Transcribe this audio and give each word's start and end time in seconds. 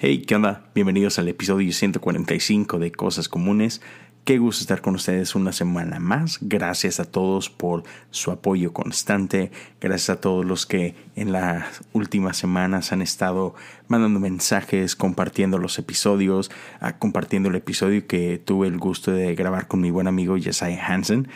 Hey, 0.00 0.22
¿qué 0.24 0.36
onda? 0.36 0.62
Bienvenidos 0.76 1.18
al 1.18 1.26
episodio 1.26 1.72
145 1.72 2.78
de 2.78 2.92
Cosas 2.92 3.28
Comunes. 3.28 3.82
Qué 4.24 4.38
gusto 4.38 4.60
estar 4.60 4.80
con 4.80 4.94
ustedes 4.94 5.34
una 5.34 5.50
semana 5.50 5.98
más. 5.98 6.38
Gracias 6.40 7.00
a 7.00 7.04
todos 7.04 7.50
por 7.50 7.82
su 8.12 8.30
apoyo 8.30 8.72
constante. 8.72 9.50
Gracias 9.80 10.10
a 10.10 10.20
todos 10.20 10.44
los 10.44 10.66
que 10.66 10.94
en 11.16 11.32
las 11.32 11.82
últimas 11.92 12.36
semanas 12.36 12.92
han 12.92 13.02
estado 13.02 13.56
mandando 13.88 14.20
mensajes, 14.20 14.94
compartiendo 14.94 15.58
los 15.58 15.76
episodios, 15.80 16.52
ah, 16.78 17.00
compartiendo 17.00 17.48
el 17.48 17.56
episodio 17.56 18.06
que 18.06 18.38
tuve 18.38 18.68
el 18.68 18.78
gusto 18.78 19.10
de 19.10 19.34
grabar 19.34 19.66
con 19.66 19.80
mi 19.80 19.90
buen 19.90 20.06
amigo 20.06 20.36
Jesiah 20.38 20.80
Hansen. 20.80 21.26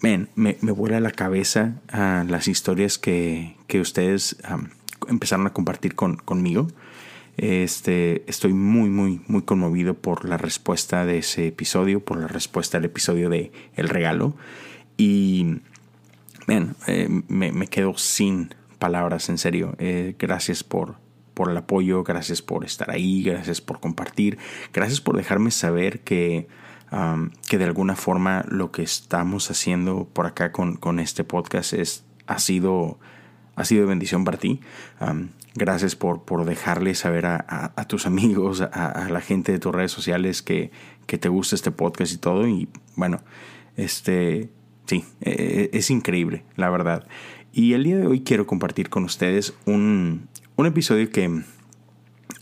me, 0.00 0.26
me 0.34 0.72
vuela 0.72 0.98
la 0.98 1.12
cabeza 1.12 1.74
a 1.92 2.24
las 2.28 2.48
historias 2.48 2.98
que, 2.98 3.54
ustedes 3.80 4.36
empezaron 5.08 5.46
a 5.46 5.52
compartir 5.52 5.94
con, 5.94 6.16
conmigo. 6.16 6.66
Este, 7.40 8.22
estoy 8.26 8.52
muy, 8.52 8.90
muy, 8.90 9.22
muy 9.26 9.40
conmovido 9.40 9.94
por 9.94 10.28
la 10.28 10.36
respuesta 10.36 11.06
de 11.06 11.16
ese 11.16 11.46
episodio, 11.46 12.04
por 12.04 12.20
la 12.20 12.28
respuesta 12.28 12.76
del 12.76 12.84
episodio 12.84 13.30
de 13.30 13.50
El 13.76 13.88
Regalo. 13.88 14.36
Y, 14.98 15.60
ven 16.46 16.74
eh, 16.86 17.08
me, 17.28 17.66
quedo 17.68 17.96
sin 17.96 18.54
palabras, 18.78 19.30
en 19.30 19.38
serio. 19.38 19.74
Eh, 19.78 20.16
gracias 20.18 20.62
por, 20.62 20.96
por 21.32 21.50
el 21.50 21.56
apoyo, 21.56 22.04
gracias 22.04 22.42
por 22.42 22.62
estar 22.62 22.90
ahí, 22.90 23.22
gracias 23.22 23.62
por 23.62 23.80
compartir, 23.80 24.36
gracias 24.74 25.00
por 25.00 25.16
dejarme 25.16 25.50
saber 25.50 26.00
que, 26.00 26.46
que 27.48 27.56
de 27.56 27.64
alguna 27.64 27.96
forma 27.96 28.44
lo 28.50 28.70
que 28.70 28.82
estamos 28.82 29.50
haciendo 29.50 30.06
por 30.12 30.26
acá 30.26 30.52
con, 30.52 30.76
con 30.76 31.00
este 31.00 31.24
podcast 31.24 31.72
es, 31.72 32.04
ha 32.26 32.38
sido 32.38 32.98
ha 33.60 33.64
sido 33.64 33.82
de 33.82 33.88
bendición 33.88 34.24
para 34.24 34.38
ti. 34.38 34.60
Gracias 35.54 35.96
por, 35.96 36.24
por 36.24 36.44
dejarle 36.44 36.94
saber 36.94 37.26
a, 37.26 37.84
tus 37.88 38.06
amigos, 38.06 38.60
a, 38.60 39.08
la 39.10 39.20
gente 39.20 39.52
de 39.52 39.58
tus 39.58 39.74
redes 39.74 39.92
sociales 39.92 40.42
que, 40.42 40.70
que, 41.06 41.18
te 41.18 41.28
gusta 41.28 41.56
este 41.56 41.70
podcast 41.70 42.12
y 42.12 42.18
todo. 42.18 42.46
Y 42.46 42.68
bueno, 42.96 43.20
este, 43.76 44.50
sí, 44.86 45.04
e, 45.20 45.70
e, 45.72 45.78
es 45.78 45.90
increíble, 45.90 46.44
la 46.56 46.70
verdad. 46.70 47.06
Y 47.52 47.72
el 47.72 47.84
día 47.84 47.96
de 47.96 48.06
hoy 48.06 48.20
quiero 48.20 48.46
compartir 48.46 48.90
con 48.90 49.04
ustedes 49.04 49.54
un, 49.66 50.28
un 50.56 50.66
episodio 50.66 51.10
que 51.10 51.42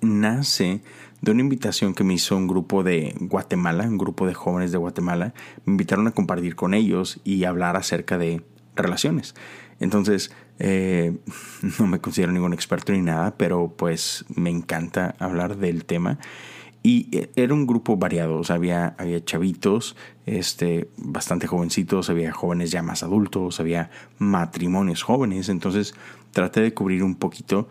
nace 0.03 0.83
de 1.21 1.33
una 1.33 1.41
invitación 1.41 1.95
que 1.95 2.05
me 2.05 2.15
hizo 2.15 2.37
un 2.37 2.47
grupo 2.47 2.83
de 2.83 3.15
Guatemala, 3.21 3.85
un 3.85 3.99
grupo 3.99 4.27
de 4.27 4.35
jóvenes 4.35 4.71
de 4.71 4.79
Guatemala. 4.79 5.35
Me 5.65 5.73
invitaron 5.73 6.07
a 6.07 6.13
compartir 6.13 6.55
con 6.55 6.75
ellos 6.75 7.21
y 7.25 7.45
hablar 7.45 7.77
acerca 7.77 8.19
de 8.19 8.43
relaciones. 8.77 9.35
Entonces, 9.81 10.33
eh, 10.59 11.17
no 11.79 11.87
me 11.87 12.01
considero 12.01 12.33
ningún 12.33 12.53
experto 12.53 12.93
ni 12.93 13.01
nada, 13.01 13.37
pero 13.37 13.75
pues 13.77 14.25
me 14.35 14.51
encanta 14.51 15.15
hablar 15.19 15.57
del 15.57 15.85
tema. 15.85 16.19
Y 16.83 17.09
eh, 17.17 17.31
era 17.35 17.55
un 17.55 17.67
grupo 17.67 17.97
variado, 17.97 18.41
había, 18.49 18.95
había 18.99 19.25
chavitos, 19.25 19.97
este, 20.27 20.89
bastante 20.97 21.47
jovencitos, 21.47 22.09
había 22.09 22.33
jóvenes 22.33 22.71
ya 22.71 22.83
más 22.83 23.03
adultos, 23.03 23.59
había 23.59 23.91
matrimonios 24.19 25.03
jóvenes, 25.03 25.49
entonces 25.49 25.95
traté 26.33 26.61
de 26.61 26.73
cubrir 26.75 27.03
un 27.03 27.17
poquito 27.17 27.69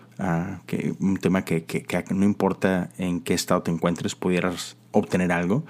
que, 0.65 0.93
un 0.99 1.17
tema 1.17 1.45
que, 1.45 1.85
no 2.09 2.25
importa 2.25 2.89
en 2.97 3.21
qué 3.21 3.33
estado 3.33 3.63
te 3.63 3.71
encuentres, 3.71 4.15
pudieras 4.15 4.75
obtener 4.91 5.31
algo. 5.31 5.63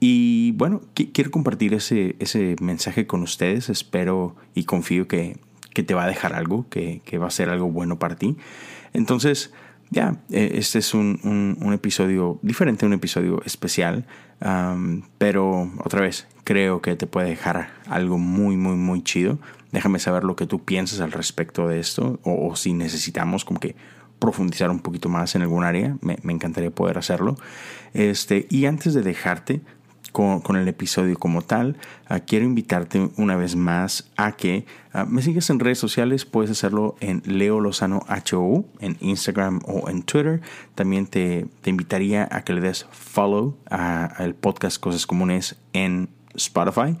Y 0.00 0.52
bueno, 0.52 0.80
quiero 0.94 1.30
compartir 1.30 1.74
ese, 1.74 2.16
ese 2.18 2.56
mensaje 2.60 3.06
con 3.06 3.22
ustedes, 3.22 3.68
espero 3.68 4.34
y 4.54 4.64
confío 4.64 5.06
que 5.06 5.36
que 5.74 5.82
te 5.82 5.94
va 5.94 6.04
a 6.04 6.06
dejar 6.06 6.34
algo, 6.34 6.66
que, 6.68 7.00
va 7.18 7.26
a 7.26 7.30
ser 7.30 7.48
algo 7.48 7.70
bueno 7.70 7.98
para 7.98 8.16
ti. 8.16 8.36
Entonces, 8.92 9.52
ya, 9.90 10.16
e, 10.30 10.52
este 10.54 10.78
es 10.78 10.94
un, 10.94 11.56
episodio 11.72 12.38
diferente, 12.42 12.86
un 12.86 12.92
episodio 12.92 13.42
especial, 13.44 14.06
pero 15.18 15.70
otra 15.84 16.00
vez, 16.00 16.26
creo 16.44 16.82
que 16.82 16.96
te 16.96 17.06
puede 17.06 17.28
dejar 17.28 17.70
algo 17.88 18.18
muy, 18.18 18.56
muy, 18.56 18.76
muy 18.76 19.02
chido. 19.02 19.38
Déjame 19.70 19.98
saber 19.98 20.24
lo 20.24 20.36
que 20.36 20.46
tú 20.46 20.64
piensas 20.64 21.00
al 21.00 21.12
respecto 21.12 21.68
de 21.68 21.80
esto, 21.80 22.20
o, 22.22 22.54
si 22.56 22.74
necesitamos 22.74 23.44
como 23.44 23.60
que 23.60 23.74
profundizar 24.18 24.70
un 24.70 24.80
poquito 24.80 25.08
más 25.08 25.34
en 25.34 25.42
algún 25.42 25.64
área, 25.64 25.96
me, 26.00 26.16
me 26.22 26.32
encantaría 26.32 26.70
poder 26.70 26.96
hacerlo. 26.98 27.36
Este, 27.92 28.46
y 28.50 28.66
antes 28.66 28.94
de 28.94 29.02
dejarte, 29.02 29.62
con, 30.12 30.56
el 30.56 30.68
episodio 30.68 31.18
como 31.18 31.42
tal. 31.42 31.76
Ah, 32.06 32.20
quiero 32.20 32.44
invitarte 32.44 33.10
una 33.16 33.34
vez 33.36 33.56
más 33.56 34.10
a 34.16 34.32
que 34.32 34.66
ah, 34.92 35.04
me 35.06 35.22
sigas 35.22 35.50
en 35.50 35.58
redes 35.58 35.78
sociales. 35.78 36.24
Puedes 36.24 36.50
hacerlo 36.50 36.96
en 37.00 37.22
Leo 37.24 37.60
Lozano 37.60 38.04
HO, 38.30 38.64
en 38.80 38.96
Instagram 39.00 39.60
o 39.66 39.88
en 39.88 40.02
Twitter. 40.02 40.42
También 40.74 41.06
te, 41.06 41.46
invitaría 41.64 42.28
a 42.30 42.44
que 42.44 42.52
le 42.52 42.60
des 42.60 42.86
follow 42.90 43.56
al 43.70 44.34
podcast 44.34 44.78
Cosas 44.78 45.06
Comunes 45.06 45.56
en 45.72 46.10
Spotify. 46.34 46.96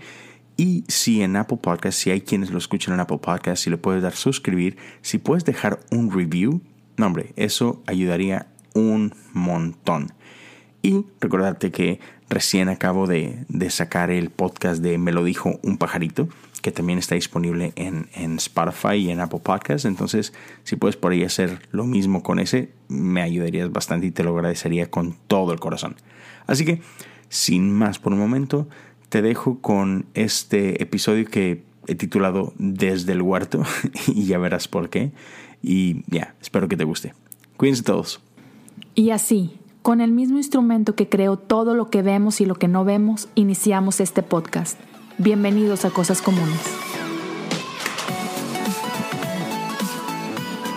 Y 0.56 0.84
si 0.88 1.22
en 1.22 1.36
Apple 1.36 1.58
Podcast, 1.62 1.98
si 1.98 2.10
hay 2.10 2.20
quienes 2.20 2.50
lo 2.50 2.58
escuchan 2.58 2.94
en 2.94 3.00
Apple 3.00 3.18
Podcast, 3.18 3.62
si 3.62 3.70
le 3.70 3.78
puedes 3.78 4.02
dar 4.02 4.14
suscribir, 4.14 4.76
si 5.00 5.18
puedes 5.18 5.44
dejar 5.44 5.80
un 5.90 6.10
review, 6.10 6.60
no 6.96 7.06
hombre, 7.06 7.32
eso 7.36 7.82
ayudaría 7.86 8.46
un 8.74 9.14
montón. 9.32 10.12
Y 10.82 11.06
recordarte 11.20 11.70
que 11.70 12.00
recién 12.28 12.68
acabo 12.68 13.06
de, 13.06 13.44
sacar 13.70 14.10
el 14.10 14.30
podcast 14.30 14.82
de 14.82 14.98
Me 14.98 15.12
lo 15.12 15.22
dijo 15.22 15.60
un 15.62 15.78
pajarito, 15.78 16.28
que 16.60 16.72
también 16.72 16.98
está 16.98 17.14
disponible 17.14 17.72
en, 17.76 18.08
Spotify 18.36 18.96
y 18.96 19.10
en 19.10 19.20
Apple 19.20 19.40
Podcasts. 19.42 19.84
Entonces, 19.84 20.32
si 20.64 20.74
puedes 20.74 20.96
por 20.96 21.12
ahí 21.12 21.22
hacer 21.22 21.68
lo 21.70 21.84
mismo 21.84 22.24
con 22.24 22.40
ese, 22.40 22.72
me 22.88 23.22
ayudarías 23.22 23.70
bastante 23.70 24.06
y 24.06 24.10
te 24.10 24.24
lo 24.24 24.34
agradecería 24.34 24.90
con 24.90 25.14
todo 25.28 25.52
el 25.52 25.60
corazón. 25.60 25.94
Así 26.48 26.64
que, 26.64 26.82
sin 27.28 27.72
más 27.72 28.00
por 28.00 28.12
un 28.12 28.18
momento, 28.18 28.68
te 29.08 29.22
dejo 29.22 29.60
con 29.60 30.06
este 30.14 30.82
episodio 30.82 31.26
que 31.26 31.62
he 31.86 31.94
titulado 31.94 32.54
Desde 32.58 33.12
el 33.12 33.22
huerto 33.22 33.62
y 34.08 34.24
ya 34.24 34.38
verás 34.38 34.66
por 34.66 34.90
qué. 34.90 35.12
Y 35.62 36.02
ya, 36.08 36.34
espero 36.40 36.66
que 36.66 36.76
te 36.76 36.82
guste. 36.82 37.14
Cuídense 37.56 37.84
todos. 37.84 38.20
Y 38.96 39.10
así 39.10 39.61
con 39.82 40.00
el 40.00 40.12
mismo 40.12 40.38
instrumento 40.38 40.94
que 40.94 41.08
creó 41.08 41.36
todo 41.36 41.74
lo 41.74 41.90
que 41.90 42.02
vemos 42.02 42.40
y 42.40 42.46
lo 42.46 42.54
que 42.54 42.68
no 42.68 42.84
vemos, 42.84 43.28
iniciamos 43.34 44.00
este 44.00 44.22
podcast. 44.22 44.78
Bienvenidos 45.18 45.84
a 45.84 45.90
Cosas 45.90 46.22
Comunes. 46.22 46.60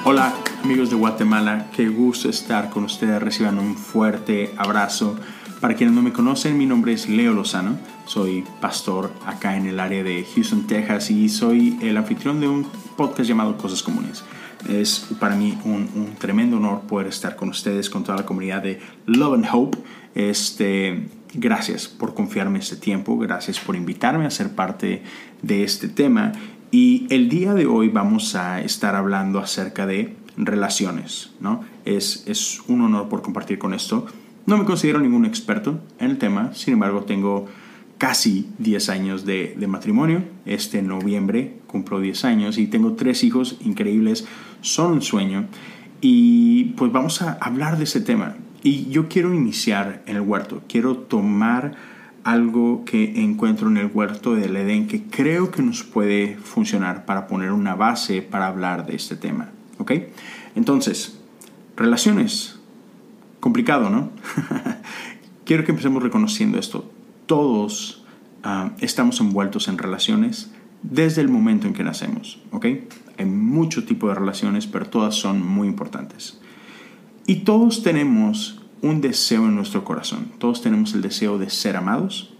Hola 0.04 0.34
amigos 0.64 0.90
de 0.90 0.96
Guatemala, 0.96 1.68
qué 1.76 1.88
gusto 1.90 2.28
estar 2.28 2.72
con 2.72 2.86
ustedes. 2.86 3.22
Reciban 3.22 3.60
un 3.60 3.76
fuerte 3.76 4.52
abrazo. 4.58 5.16
Para 5.62 5.76
quienes 5.76 5.96
no 5.96 6.02
me 6.02 6.12
conocen, 6.12 6.58
mi 6.58 6.66
nombre 6.66 6.94
es 6.94 7.08
Leo 7.08 7.34
Lozano. 7.34 7.78
Soy 8.06 8.44
pastor 8.60 9.12
acá 9.28 9.58
en 9.58 9.68
el 9.68 9.80
área 9.80 10.04
de 10.04 10.26
Houston, 10.34 10.66
Texas 10.66 11.12
y 11.12 11.30
soy 11.30 11.78
el 11.82 11.98
anfitrión 11.98 12.40
de 12.40 12.48
un 12.48 12.66
podcast 12.98 13.30
llamado 13.30 13.58
Cosas 13.58 13.84
Comunes. 13.84 14.24
Es 14.70 15.08
para 15.20 15.36
mí 15.36 15.58
un, 15.66 16.16
tremendo 16.18 16.58
honor 16.58 16.81
poder 16.81 17.08
estar 17.08 17.36
con 17.36 17.50
ustedes, 17.50 17.90
con 17.90 18.03
toda 18.03 18.18
la 18.20 18.26
comunidad 18.26 18.64
de 18.64 18.80
Love 19.06 19.34
and 19.36 19.48
Hope. 19.52 19.78
Este, 20.16 21.08
gracias 21.34 21.88
por 21.88 22.14
confiarme 22.14 22.59
este 22.59 22.76
tiempo, 22.76 23.18
gracias 23.18 23.59
por 23.59 23.76
invitarme 23.76 24.26
a 24.26 24.31
ser 24.31 24.56
parte 24.56 25.03
de 25.42 25.64
este 25.64 25.88
tema. 25.88 26.31
Y 26.72 27.08
el 27.09 27.30
día 27.30 27.53
de 27.53 27.66
hoy 27.66 27.90
vamos 27.90 28.36
a 28.36 28.62
estar 28.62 28.96
hablando 28.96 29.40
acerca 29.40 29.86
de 29.86 30.16
relaciones, 30.38 31.32
¿no? 31.40 31.64
Es, 31.86 32.24
es 32.28 32.62
un 32.68 32.82
honor 32.82 33.08
por 33.08 33.22
compartir 33.22 33.58
con 33.58 33.74
esto. 33.74 34.06
No 34.46 34.58
me 34.58 34.66
considero 34.66 35.00
ningún 35.00 35.26
experto 35.26 35.80
en 36.00 36.12
el 36.12 36.18
tema, 36.18 36.53
sin 36.53 36.74
embargo 36.74 37.03
tengo 37.03 37.47
casi 37.97 38.50
10 38.59 38.90
años 38.90 39.26
de, 39.26 39.56
de, 39.58 39.68
matrimonio. 39.68 40.24
Este 40.46 40.82
noviembre 40.82 41.53
cumplo 41.68 42.00
10 42.00 42.26
años 42.26 42.58
y 42.58 42.68
tengo 42.68 42.94
tres 42.94 43.24
hijos 43.24 43.58
increíbles, 43.62 44.28
son 44.66 44.94
un 44.94 45.02
sueño. 45.02 45.46
Y 46.02 46.66
pues 46.78 46.92
vamos 46.92 47.22
a 47.22 47.34
hablar 47.34 47.78
de 47.78 47.86
ese 47.86 48.02
tema. 48.02 48.36
Y 48.64 48.90
yo 48.90 49.08
quiero 49.08 49.34
iniciar 49.34 50.03
en 50.06 50.16
el 50.16 50.22
huerto, 50.22 50.64
quiero 50.67 50.97
tomar 50.97 51.73
algo 52.23 52.84
que 52.85 53.22
encuentro 53.22 53.70
en 53.70 53.78
el 53.78 53.91
huerto 53.94 54.34
del 54.34 54.56
Edén 54.56 54.88
que 54.88 55.03
creo 55.03 55.52
que 55.52 55.62
nos 55.62 55.84
puede 55.84 56.38
funcionar 56.38 57.06
para 57.06 57.28
poner 57.28 57.52
una 57.52 57.76
base 57.76 58.23
para 58.23 58.47
hablar 58.47 58.88
de 58.88 58.96
este 58.96 59.16
tema. 59.16 59.52
¿Ok? 59.78 59.91
Entonces, 60.56 61.20
relaciones. 61.78 62.59
Complicado, 63.40 63.91
¿no? 63.91 64.09
quiero 65.46 65.64
que 65.64 65.72
empecemos 65.72 66.02
reconociendo 66.02 66.58
esto 66.58 66.91
todos 67.26 68.03
ah, 68.44 68.72
estamos 68.79 69.20
envueltos 69.20 69.67
en 69.67 69.78
relaciones 69.78 70.52
desde 70.91 71.22
el 71.22 71.29
momento 71.29 71.67
en 71.67 71.73
que 71.73 71.84
nacemos, 71.84 72.40
¿ok? 72.52 72.66
Hay 73.17 73.26
mucho 73.26 73.85
tipo 73.85 74.08
de 74.08 74.16
relaciones, 74.16 74.67
pero 74.67 74.87
todas 74.87 75.16
son 75.16 75.46
muy 75.46 75.67
importantes. 75.67 76.40
Y 77.26 77.37
todos 77.37 77.82
tenemos 77.82 78.61
un 78.82 79.02
deseo 79.02 79.46
en 79.46 79.55
nuestro 79.55 79.84
corazón. 79.84 80.32
Todos 80.37 80.61
tenemos 80.61 80.93
el 80.93 81.02
deseo 81.02 81.37
de 81.37 81.49
ser 81.49 81.76
amados 81.76 82.34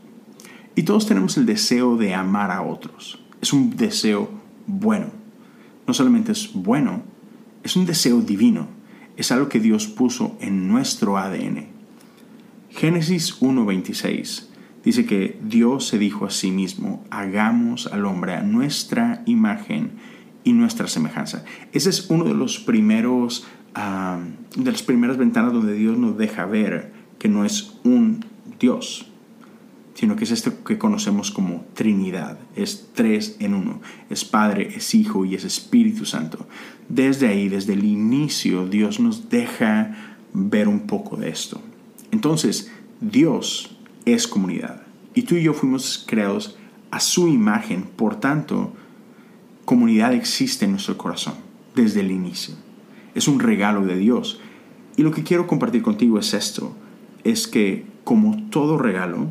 y 0.76 0.84
todos 0.84 1.08
tenemos 1.08 1.38
el 1.38 1.46
deseo 1.46 1.98
de 1.98 2.14
amar 2.14 2.52
a 2.52 2.62
otros. 2.62 3.20
Es 3.42 3.54
un 3.54 3.76
deseo 3.76 4.30
bueno. 4.68 5.08
No 5.88 5.94
solamente 5.94 6.32
es 6.34 6.52
bueno, 6.54 7.04
es 7.64 7.76
un 7.76 7.86
deseo 7.86 8.22
divino. 8.22 8.68
es 9.18 9.32
algo 9.32 9.48
que 9.48 9.62
Dios 9.62 9.88
puso 9.88 10.36
en 10.42 10.68
nuestro 10.68 11.18
ADN. 11.18 11.68
Génesis 12.70 13.40
1.26 13.40 14.45
dice 14.86 15.06
que 15.06 15.38
Dios 15.44 15.88
se 15.88 15.98
dijo 15.98 16.26
a 16.26 16.30
sí 16.30 16.52
mismo, 16.52 17.04
hagamos 17.10 17.88
al 17.88 18.06
hombre 18.06 18.36
a 18.36 18.44
nuestra 18.44 19.24
imagen 19.26 19.92
y 20.44 20.54
nuestra 20.54 20.88
semejanza. 20.88 21.44
Ese 21.74 21.90
es 21.90 22.10
uno 22.10 22.24
de 22.24 22.36
los 22.36 22.60
primeros, 22.60 23.48
de 23.76 24.72
las 24.72 24.84
primeras 24.84 25.18
ventanas 25.18 25.52
donde 25.52 25.74
Dios 25.74 25.98
nos 25.98 26.18
deja 26.18 26.46
ver 26.46 26.94
que 27.20 27.28
no 27.28 27.44
es 27.44 27.80
un 27.84 28.24
Dios, 28.60 29.12
sino 29.96 30.16
que 30.16 30.26
es 30.26 30.32
este 30.32 30.52
que 30.66 30.78
conocemos 30.78 31.32
como 31.32 31.66
Trinidad. 31.74 32.38
Es 32.56 32.92
tres 32.94 33.38
en 33.40 33.54
uno. 33.54 33.82
Es 34.10 34.24
Padre, 34.24 34.70
es 34.76 34.94
Hijo 34.94 35.26
y 35.26 35.36
es 35.36 35.46
Espíritu 35.46 36.06
Santo. 36.06 36.48
Desde 36.90 37.28
ahí, 37.28 37.50
desde 37.50 37.74
el 37.74 37.84
inicio, 37.86 38.68
Dios 38.68 39.00
nos 39.00 39.30
deja 39.30 40.20
ver 40.34 40.68
un 40.68 40.82
poco 40.82 41.16
de 41.16 41.30
esto. 41.30 41.62
Entonces, 42.12 42.72
Dios 43.02 43.75
es 44.06 44.28
comunidad. 44.28 44.82
Y 45.14 45.24
tú 45.24 45.36
y 45.36 45.44
yo 45.44 45.54
fuimos 45.54 46.04
creados 46.08 46.58
a 46.92 47.00
su 47.00 47.28
imagen. 47.28 47.84
Por 47.84 48.20
tanto, 48.20 48.74
comunidad 49.66 50.14
existe 50.14 50.66
en 50.66 50.72
nuestro 50.72 50.98
corazón 50.98 51.36
desde 51.76 52.02
el 52.02 52.12
inicio. 52.12 52.56
Es 53.14 53.28
un 53.28 53.40
regalo 53.40 53.86
de 53.86 53.98
Dios. 53.98 54.40
Y 54.98 55.04
lo 55.04 55.12
que 55.12 55.24
quiero 55.24 55.48
compartir 55.48 55.82
contigo 55.82 56.20
es 56.20 56.34
esto. 56.34 56.76
Es 57.24 57.48
que 57.48 57.86
como 58.04 58.50
todo 58.50 58.78
regalo, 58.78 59.28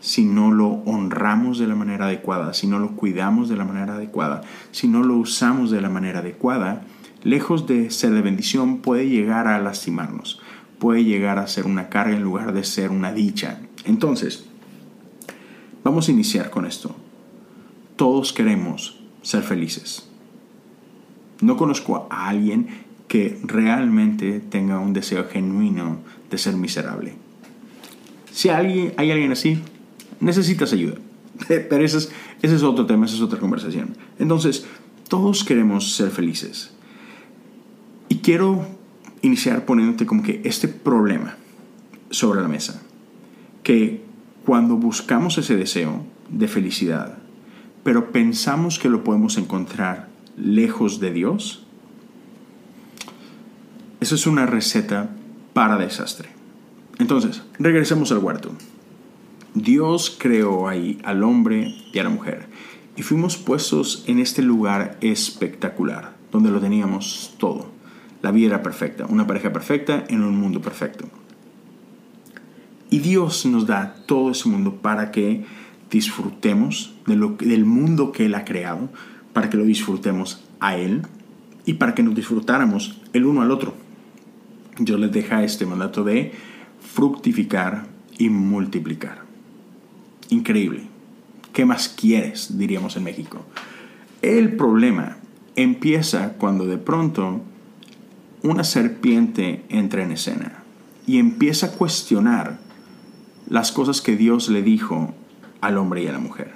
si 0.00 0.24
no 0.24 0.50
lo 0.50 0.68
honramos 0.86 1.58
de 1.58 1.66
la 1.66 1.74
manera 1.74 2.06
adecuada, 2.06 2.54
si 2.54 2.66
no 2.66 2.78
lo 2.78 2.96
cuidamos 2.96 3.48
de 3.48 3.56
la 3.56 3.64
manera 3.64 3.94
adecuada, 3.94 4.42
si 4.72 4.88
no 4.88 5.02
lo 5.02 5.16
usamos 5.16 5.70
de 5.70 5.80
la 5.80 5.90
manera 5.90 6.20
adecuada, 6.20 6.84
lejos 7.22 7.66
de 7.66 7.90
ser 7.90 8.12
de 8.12 8.22
bendición, 8.22 8.78
puede 8.78 9.08
llegar 9.08 9.46
a 9.46 9.60
lastimarnos, 9.60 10.40
puede 10.78 11.04
llegar 11.04 11.38
a 11.38 11.46
ser 11.46 11.66
una 11.66 11.88
carga 11.88 12.16
en 12.16 12.22
lugar 12.22 12.52
de 12.52 12.64
ser 12.64 12.90
una 12.90 13.12
dicha. 13.12 13.60
Entonces, 13.84 14.44
vamos 15.84 16.08
a 16.08 16.12
iniciar 16.12 16.50
con 16.50 16.66
esto. 16.66 16.94
Todos 17.96 18.32
queremos 18.32 19.00
ser 19.22 19.42
felices. 19.42 20.08
No 21.40 21.56
conozco 21.56 22.06
a 22.10 22.28
alguien 22.28 22.68
que 23.08 23.40
realmente 23.42 24.40
tenga 24.40 24.78
un 24.78 24.92
deseo 24.92 25.26
genuino 25.28 25.98
de 26.30 26.38
ser 26.38 26.54
miserable. 26.54 27.14
Si 28.30 28.48
hay 28.48 28.94
alguien 28.96 29.32
así, 29.32 29.60
necesitas 30.20 30.72
ayuda. 30.72 30.96
Pero 31.48 31.84
ese 31.84 32.08
es, 32.42 32.62
otro 32.62 32.86
tema, 32.86 33.06
esa 33.06 33.16
es 33.16 33.22
otra 33.22 33.38
conversación. 33.38 33.96
Entonces, 34.18 34.66
todos 35.08 35.44
queremos 35.44 35.94
ser 35.94 36.10
felices. 36.10 36.70
Y 38.08 38.16
quiero 38.16 38.66
iniciar 39.22 39.64
poniéndote 39.64 40.06
como 40.06 40.22
que 40.22 40.40
este 40.44 40.68
problema 40.68 41.36
sobre 42.10 42.42
la 42.42 42.48
mesa. 42.48 42.82
Que 43.62 44.02
cuando 44.44 44.76
buscamos 44.76 45.38
ese 45.38 45.56
deseo 45.56 46.04
de 46.28 46.48
felicidad, 46.48 47.18
pero 47.82 48.12
pensamos 48.12 48.78
que 48.78 48.88
lo 48.88 49.04
podemos 49.04 49.38
encontrar 49.38 50.08
lejos 50.36 51.00
de 51.00 51.12
Dios, 51.12 51.66
eso 54.00 54.14
es 54.14 54.26
una 54.26 54.46
receta 54.46 55.10
para 55.52 55.76
desastre. 55.76 56.30
Entonces, 56.98 57.42
regresemos 57.58 58.12
al 58.12 58.18
huerto. 58.18 58.52
Dios 59.54 60.16
creó 60.18 60.68
ahí 60.68 60.98
al 61.04 61.22
hombre 61.22 61.74
y 61.92 61.98
a 61.98 62.04
la 62.04 62.10
mujer 62.10 62.46
y 62.96 63.02
fuimos 63.02 63.38
puestos 63.38 64.04
en 64.06 64.18
este 64.18 64.42
lugar 64.42 64.98
espectacular, 65.00 66.12
donde 66.30 66.50
lo 66.50 66.60
teníamos 66.60 67.34
todo. 67.38 67.70
La 68.22 68.30
vida 68.30 68.48
era 68.48 68.62
perfecta, 68.62 69.06
una 69.06 69.26
pareja 69.26 69.52
perfecta 69.52 70.04
en 70.08 70.22
un 70.22 70.38
mundo 70.38 70.60
perfecto. 70.60 71.08
Y 72.90 72.98
Dios 72.98 73.46
nos 73.46 73.66
da 73.66 73.94
todo 74.06 74.32
ese 74.32 74.48
mundo 74.48 74.76
para 74.82 75.12
que 75.12 75.44
disfrutemos 75.90 76.94
de 77.06 77.16
lo, 77.16 77.36
del 77.38 77.64
mundo 77.64 78.12
que 78.12 78.26
Él 78.26 78.34
ha 78.34 78.44
creado, 78.44 78.88
para 79.32 79.48
que 79.48 79.56
lo 79.56 79.64
disfrutemos 79.64 80.44
a 80.58 80.76
Él 80.76 81.02
y 81.64 81.74
para 81.74 81.94
que 81.94 82.02
nos 82.02 82.14
disfrutáramos 82.14 83.00
el 83.12 83.26
uno 83.26 83.42
al 83.42 83.50
otro. 83.50 83.74
Dios 84.78 84.98
les 84.98 85.12
deja 85.12 85.44
este 85.44 85.66
mandato 85.66 86.04
de 86.04 86.32
fructificar 86.80 87.86
y 88.18 88.28
multiplicar. 88.28 89.22
Increíble. 90.30 90.82
¿Qué 91.52 91.64
más 91.64 91.88
quieres? 91.88 92.58
diríamos 92.58 92.96
en 92.96 93.04
México. 93.04 93.44
El 94.22 94.56
problema 94.56 95.18
empieza 95.56 96.34
cuando 96.34 96.66
de 96.66 96.78
pronto 96.78 97.40
una 98.42 98.64
serpiente 98.64 99.62
entra 99.68 100.02
en 100.02 100.12
escena 100.12 100.62
y 101.06 101.18
empieza 101.18 101.66
a 101.66 101.72
cuestionar 101.72 102.58
las 103.50 103.72
cosas 103.72 104.00
que 104.00 104.16
Dios 104.16 104.48
le 104.48 104.62
dijo 104.62 105.12
al 105.60 105.76
hombre 105.76 106.02
y 106.02 106.06
a 106.06 106.12
la 106.12 106.18
mujer. 106.18 106.52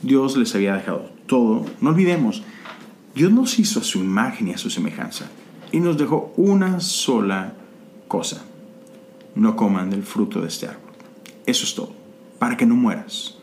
Dios 0.00 0.36
les 0.38 0.54
había 0.54 0.74
dejado 0.74 1.10
todo. 1.26 1.66
No 1.82 1.90
olvidemos, 1.90 2.42
Dios 3.14 3.30
nos 3.30 3.58
hizo 3.58 3.80
a 3.80 3.84
su 3.84 3.98
imagen 3.98 4.48
y 4.48 4.52
a 4.52 4.58
su 4.58 4.70
semejanza 4.70 5.26
y 5.70 5.80
nos 5.80 5.98
dejó 5.98 6.32
una 6.36 6.80
sola 6.80 7.52
cosa. 8.08 8.44
No 9.34 9.56
coman 9.56 9.90
del 9.90 10.02
fruto 10.02 10.40
de 10.40 10.48
este 10.48 10.66
árbol. 10.68 10.92
Eso 11.44 11.64
es 11.64 11.74
todo 11.74 12.02
para 12.42 12.56
que 12.56 12.66
no 12.66 12.74
mueras. 12.74 13.36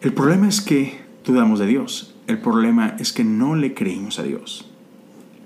El 0.00 0.12
problema 0.12 0.48
es 0.48 0.60
que 0.60 1.00
dudamos 1.24 1.58
de 1.58 1.66
Dios. 1.66 2.14
El 2.28 2.38
problema 2.38 2.94
es 3.00 3.12
que 3.12 3.24
no 3.24 3.56
le 3.56 3.74
creímos 3.74 4.20
a 4.20 4.22
Dios. 4.22 4.64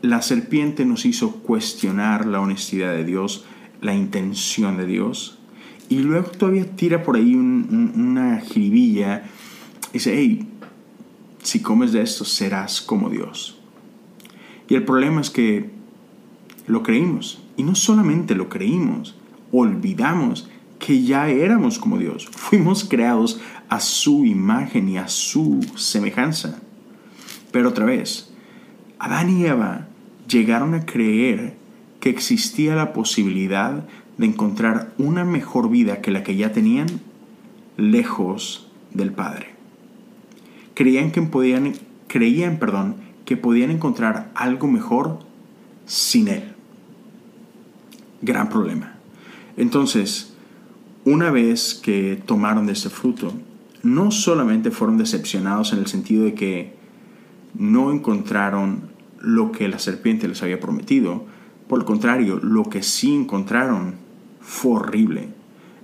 La 0.02 0.20
serpiente 0.20 0.84
nos 0.84 1.06
hizo 1.06 1.36
cuestionar 1.36 2.26
la 2.26 2.42
honestidad 2.42 2.92
de 2.92 3.04
Dios, 3.04 3.46
la 3.84 3.94
intención 3.94 4.78
de 4.78 4.86
Dios, 4.86 5.38
y 5.90 5.98
luego 5.98 6.30
todavía 6.30 6.64
tira 6.74 7.02
por 7.02 7.16
ahí 7.16 7.34
una 7.34 8.40
jiribilla 8.40 9.24
y 9.90 9.94
dice, 9.94 10.14
hey, 10.16 10.48
si 11.42 11.60
comes 11.60 11.92
de 11.92 12.00
esto 12.00 12.24
serás 12.24 12.80
como 12.80 13.10
Dios. 13.10 13.58
Y 14.68 14.74
el 14.74 14.84
problema 14.84 15.20
es 15.20 15.28
que 15.28 15.68
lo 16.66 16.82
creímos. 16.82 17.42
Y 17.58 17.62
no 17.62 17.74
solamente 17.74 18.34
lo 18.34 18.48
creímos, 18.48 19.14
olvidamos 19.52 20.48
que 20.78 21.02
ya 21.02 21.28
éramos 21.28 21.78
como 21.78 21.98
Dios. 21.98 22.26
Fuimos 22.32 22.84
creados 22.84 23.40
a 23.68 23.78
su 23.80 24.24
imagen 24.24 24.88
y 24.88 24.96
a 24.96 25.08
su 25.08 25.60
semejanza. 25.76 26.58
Pero 27.52 27.68
otra 27.68 27.84
vez, 27.84 28.32
Adán 28.98 29.28
y 29.28 29.44
Eva 29.44 29.88
llegaron 30.26 30.72
a 30.72 30.86
creer 30.86 31.56
que 32.04 32.10
existía 32.10 32.76
la 32.76 32.92
posibilidad 32.92 33.86
de 34.18 34.26
encontrar 34.26 34.92
una 34.98 35.24
mejor 35.24 35.70
vida 35.70 36.02
que 36.02 36.10
la 36.10 36.22
que 36.22 36.36
ya 36.36 36.52
tenían 36.52 36.86
lejos 37.78 38.70
del 38.92 39.10
Padre. 39.10 39.54
Creían 40.74 41.12
que 41.12 41.22
podían, 41.22 41.72
creían, 42.06 42.58
perdón, 42.58 42.96
que 43.24 43.38
podían 43.38 43.70
encontrar 43.70 44.30
algo 44.34 44.66
mejor 44.66 45.20
sin 45.86 46.28
Él. 46.28 46.52
Gran 48.20 48.50
problema. 48.50 48.96
Entonces, 49.56 50.34
una 51.06 51.30
vez 51.30 51.72
que 51.72 52.20
tomaron 52.26 52.66
de 52.66 52.74
ese 52.74 52.90
fruto, 52.90 53.32
no 53.82 54.10
solamente 54.10 54.70
fueron 54.70 54.98
decepcionados 54.98 55.72
en 55.72 55.78
el 55.78 55.86
sentido 55.86 56.24
de 56.24 56.34
que 56.34 56.74
no 57.54 57.90
encontraron 57.90 58.90
lo 59.20 59.52
que 59.52 59.68
la 59.68 59.78
serpiente 59.78 60.28
les 60.28 60.42
había 60.42 60.60
prometido, 60.60 61.32
por 61.68 61.78
el 61.78 61.84
contrario, 61.84 62.38
lo 62.42 62.64
que 62.64 62.82
sí 62.82 63.14
encontraron 63.14 63.94
fue 64.40 64.72
horrible. 64.72 65.28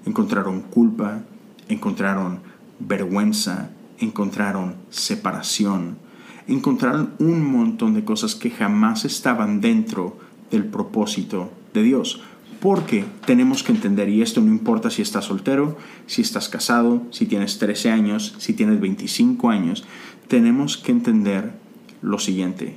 Encontraron 0.04 0.60
culpa, 0.60 1.22
encontraron 1.68 2.40
vergüenza, 2.78 3.70
encontraron 3.98 4.74
separación, 4.90 5.98
encontraron 6.46 7.14
un 7.18 7.44
montón 7.50 7.94
de 7.94 8.04
cosas 8.04 8.34
que 8.34 8.50
jamás 8.50 9.04
estaban 9.04 9.60
dentro 9.60 10.18
del 10.50 10.64
propósito 10.64 11.50
de 11.72 11.82
Dios. 11.82 12.22
Porque 12.60 13.06
tenemos 13.24 13.62
que 13.62 13.72
entender, 13.72 14.10
y 14.10 14.20
esto 14.20 14.42
no 14.42 14.48
importa 14.48 14.90
si 14.90 15.00
estás 15.00 15.26
soltero, 15.26 15.78
si 16.06 16.20
estás 16.20 16.50
casado, 16.50 17.02
si 17.10 17.24
tienes 17.24 17.58
13 17.58 17.90
años, 17.90 18.34
si 18.36 18.52
tienes 18.52 18.80
25 18.80 19.48
años, 19.48 19.84
tenemos 20.28 20.76
que 20.76 20.92
entender 20.92 21.54
lo 22.02 22.18
siguiente. 22.18 22.76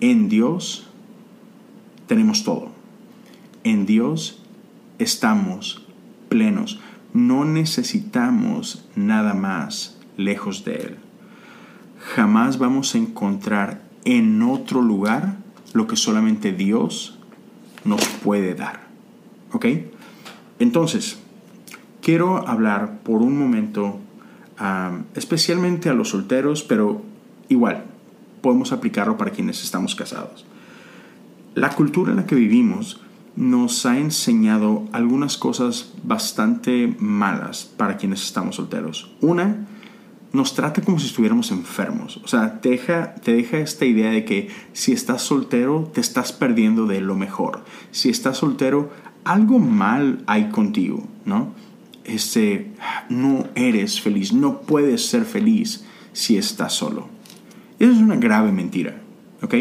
En 0.00 0.30
Dios 0.30 0.85
tenemos 2.06 2.44
todo. 2.44 2.70
En 3.64 3.86
Dios 3.86 4.42
estamos 4.98 5.86
plenos. 6.28 6.80
No 7.12 7.44
necesitamos 7.44 8.84
nada 8.94 9.34
más 9.34 9.98
lejos 10.16 10.64
de 10.64 10.76
Él. 10.76 10.96
Jamás 11.98 12.58
vamos 12.58 12.94
a 12.94 12.98
encontrar 12.98 13.82
en 14.04 14.42
otro 14.42 14.82
lugar 14.82 15.36
lo 15.72 15.86
que 15.86 15.96
solamente 15.96 16.52
Dios 16.52 17.18
nos 17.84 18.04
puede 18.06 18.54
dar. 18.54 18.86
¿Ok? 19.52 19.66
Entonces, 20.58 21.18
quiero 22.02 22.46
hablar 22.46 23.00
por 23.02 23.22
un 23.22 23.38
momento, 23.38 23.98
especialmente 25.14 25.88
a 25.88 25.94
los 25.94 26.10
solteros, 26.10 26.62
pero 26.62 27.02
igual, 27.48 27.84
podemos 28.42 28.72
aplicarlo 28.72 29.16
para 29.16 29.32
quienes 29.32 29.62
estamos 29.62 29.94
casados. 29.94 30.44
La 31.56 31.70
cultura 31.70 32.10
en 32.10 32.18
la 32.18 32.26
que 32.26 32.34
vivimos 32.34 33.00
nos 33.34 33.86
ha 33.86 33.98
enseñado 33.98 34.84
algunas 34.92 35.38
cosas 35.38 35.94
bastante 36.04 36.94
malas 36.98 37.64
para 37.64 37.96
quienes 37.96 38.22
estamos 38.22 38.56
solteros. 38.56 39.10
Una, 39.22 39.66
nos 40.32 40.54
trata 40.54 40.82
como 40.82 40.98
si 40.98 41.06
estuviéramos 41.06 41.50
enfermos. 41.50 42.18
O 42.18 42.28
sea, 42.28 42.60
te 42.60 42.68
deja, 42.68 43.14
te 43.14 43.32
deja 43.32 43.56
esta 43.56 43.86
idea 43.86 44.10
de 44.10 44.26
que 44.26 44.50
si 44.74 44.92
estás 44.92 45.22
soltero, 45.22 45.90
te 45.94 46.02
estás 46.02 46.30
perdiendo 46.32 46.86
de 46.86 47.00
lo 47.00 47.14
mejor. 47.14 47.64
Si 47.90 48.10
estás 48.10 48.36
soltero, 48.36 48.90
algo 49.24 49.58
mal 49.58 50.22
hay 50.26 50.50
contigo, 50.50 51.08
¿no? 51.24 51.54
Este, 52.04 52.70
no 53.08 53.46
eres 53.54 54.02
feliz, 54.02 54.34
no 54.34 54.60
puedes 54.60 55.06
ser 55.06 55.24
feliz 55.24 55.86
si 56.12 56.36
estás 56.36 56.74
solo. 56.74 57.08
Eso 57.78 57.92
es 57.92 57.98
una 57.98 58.16
grave 58.16 58.52
mentira, 58.52 59.00
¿ok? 59.40 59.54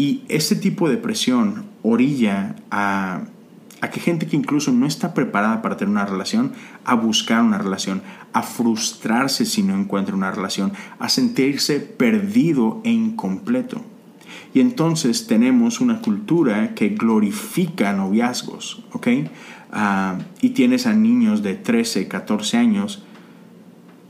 Y 0.00 0.22
este 0.30 0.56
tipo 0.56 0.88
de 0.88 0.96
presión 0.96 1.66
orilla 1.82 2.56
a, 2.70 3.24
a 3.82 3.90
que 3.90 4.00
gente 4.00 4.26
que 4.26 4.34
incluso 4.34 4.72
no 4.72 4.86
está 4.86 5.12
preparada 5.12 5.60
para 5.60 5.76
tener 5.76 5.92
una 5.92 6.06
relación, 6.06 6.54
a 6.86 6.94
buscar 6.94 7.42
una 7.42 7.58
relación, 7.58 8.00
a 8.32 8.40
frustrarse 8.40 9.44
si 9.44 9.62
no 9.62 9.78
encuentra 9.78 10.14
una 10.14 10.30
relación, 10.30 10.72
a 10.98 11.10
sentirse 11.10 11.80
perdido 11.80 12.80
e 12.82 12.90
incompleto. 12.92 13.82
Y 14.54 14.60
entonces 14.60 15.26
tenemos 15.26 15.82
una 15.82 16.00
cultura 16.00 16.74
que 16.74 16.88
glorifica 16.88 17.92
noviazgos, 17.92 18.82
¿ok? 18.92 19.06
Ah, 19.70 20.16
y 20.40 20.48
tienes 20.50 20.86
a 20.86 20.94
niños 20.94 21.42
de 21.42 21.56
13, 21.56 22.08
14 22.08 22.56
años 22.56 23.02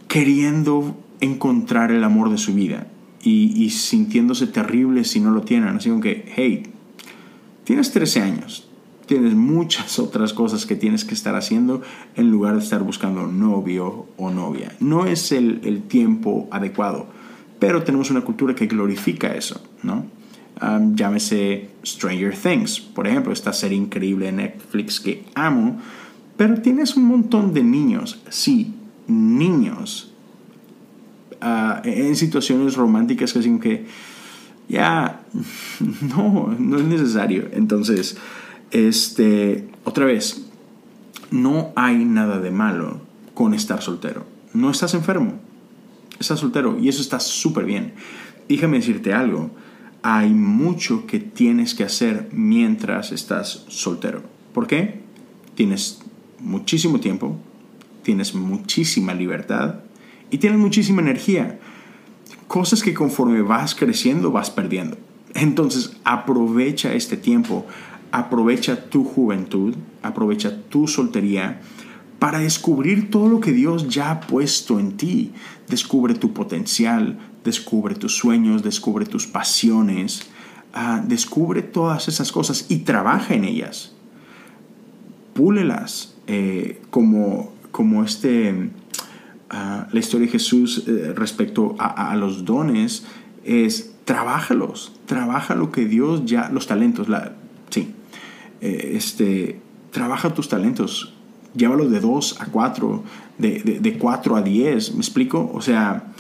queriendo 0.07 0.97
encontrar 1.21 1.91
el 1.91 2.05
amor 2.05 2.31
de 2.31 2.39
su 2.39 2.55
vida 2.55 2.87
y, 3.23 3.71
sintiéndose 3.71 4.47
terribles 4.47 5.11
si 5.11 5.21
no 5.21 5.31
lo 5.31 5.43
tienen. 5.43 5.77
Así 5.77 5.91
que, 6.01 6.33
hey, 6.35 6.63
tienes 7.65 7.93
13 7.93 8.21
años, 8.23 8.69
tienes 9.07 9.35
muchas 9.35 9.99
otras 10.01 10.33
cosas 10.33 10.67
que 10.67 10.77
tienes 10.77 11.05
que 11.05 11.15
estar 11.15 11.35
haciendo 11.35 11.83
en 12.17 12.31
lugar 12.31 12.57
de 12.57 12.63
estar 12.63 12.83
buscando 12.83 13.27
novio 13.27 14.07
o 14.17 14.31
novia. 14.31 14.75
No 14.81 15.07
es 15.07 15.33
el, 15.33 15.61
el 15.65 15.83
tiempo 15.83 16.49
adecuado, 16.51 17.07
pero 17.59 17.83
tenemos 17.83 18.11
una 18.11 18.23
cultura 18.23 18.55
que 18.55 18.67
glorifica 18.67 19.35
eso, 19.35 19.61
¿no? 19.83 20.05
llámese 20.95 21.71
Stranger 21.85 22.37
Things, 22.37 22.81
por 22.81 23.07
ejemplo, 23.07 23.33
esta 23.33 23.53
serie 23.53 23.79
increíble 23.79 24.27
de 24.27 24.33
Netflix 24.33 25.01
que 25.01 25.25
amo, 25.35 25.79
pero 26.37 26.61
tienes 26.61 26.97
un 26.97 27.05
montón 27.05 27.55
de 27.55 27.63
niños, 27.63 28.21
sí, 28.29 28.75
niños, 29.07 30.10
ah, 31.41 31.83
en 31.85 32.17
situaciones 32.17 32.77
románticas 32.77 33.33
que 33.33 33.39
dicen 33.39 33.61
que 33.61 33.87
ya, 34.69 35.23
no, 36.17 36.55
no 36.59 36.77
es 36.79 36.85
necesario. 36.85 37.49
Entonces, 37.53 38.17
este, 38.71 39.69
otra 39.85 40.05
vez, 40.05 40.47
no 41.31 41.73
hay 41.77 42.05
nada 42.05 42.39
de 42.41 42.51
malo 42.51 43.01
con 43.35 43.55
estar 43.55 43.83
soltero. 43.83 44.25
No 44.53 44.71
estás 44.71 44.95
enfermo, 44.95 45.35
estás 46.19 46.41
soltero 46.41 46.79
y 46.79 46.89
eso 46.89 47.03
está 47.03 47.21
súper 47.21 47.65
bien. 47.65 47.95
Déjame 48.49 48.79
decirte 48.79 49.13
algo, 49.13 49.51
hay 50.03 50.31
mucho 50.31 51.07
que 51.07 51.21
tienes 51.21 51.75
que 51.75 51.85
hacer 51.85 52.29
mientras 52.33 53.13
estás 53.13 53.65
soltero. 53.69 54.23
¿Por 54.53 54.67
qué? 54.67 55.01
Tienes 55.55 56.01
muchísimo 56.41 57.01
tiempo, 57.01 57.37
tienes 58.03 58.35
muchísima 58.35 59.15
libertad 59.15 59.77
y 60.31 60.39
tienes 60.39 60.59
muchísima 60.59 61.03
energía. 61.03 61.59
Cosas 62.47 62.83
que 62.83 62.95
conforme 62.95 63.43
vas 63.43 63.75
creciendo 63.75 64.31
vas 64.31 64.51
perdiendo. 64.51 64.97
Entonces 65.35 65.97
aprovecha 66.05 66.95
este 66.95 67.17
tiempo, 67.17 67.67
aprovecha 68.11 68.89
tu 68.89 69.05
juventud, 69.05 69.75
aprovecha 70.03 70.63
tu 70.69 70.89
soltería 70.89 71.61
para 72.19 72.41
descubrir 72.41 73.11
todo 73.11 73.29
lo 73.29 73.41
que 73.41 73.53
Dios 73.53 73.89
ya 73.89 74.11
ha 74.11 74.21
puesto 74.21 74.79
en 74.79 74.97
ti. 74.97 75.33
Descubre 75.69 76.15
tu 76.15 76.33
potencial, 76.33 77.19
descubre 77.45 77.95
tus 77.95 78.17
sueños, 78.17 78.63
descubre 78.63 79.07
tus 79.07 79.27
pasiones, 79.27 80.29
ah, 80.75 81.03
descubre 81.07 81.63
todas 81.63 82.09
esas 82.09 82.31
cosas 82.33 82.67
y 82.69 82.79
trabaja 82.79 83.35
en 83.35 83.45
ellas. 83.45 83.93
Púlelas 85.33 86.15
eh, 86.27 86.83
como, 86.91 87.53
como 87.71 88.05
este, 88.05 88.71
la 89.51 89.99
historia 89.99 90.27
de 90.27 90.33
Jesús 90.33 90.85
eh, 90.87 91.13
respecto 91.15 91.75
a, 91.79 92.15
los 92.17 92.45
dones 92.45 93.05
es 93.45 93.93
trabájalos, 94.05 94.93
trabaja 95.07 95.55
lo 95.55 95.73
que 95.73 95.87
Dios 95.87 96.25
ya, 96.25 96.49
los 96.51 96.67
talentos, 96.67 97.09
sí, 97.71 97.93
eh, 98.61 98.93
este, 98.95 99.61
trabaja 99.91 100.35
tus 100.35 100.49
talentos, 100.49 101.15
llévalos 101.55 101.91
de 101.91 102.01
2 102.01 102.41
a 102.41 102.47
4, 102.47 103.05
de 103.39 103.99
4 103.99 104.37
a 104.37 104.43
10, 104.43 104.95
¿me 104.95 105.01
explico? 105.01 105.51
O 105.53 105.61
sea, 105.61 106.13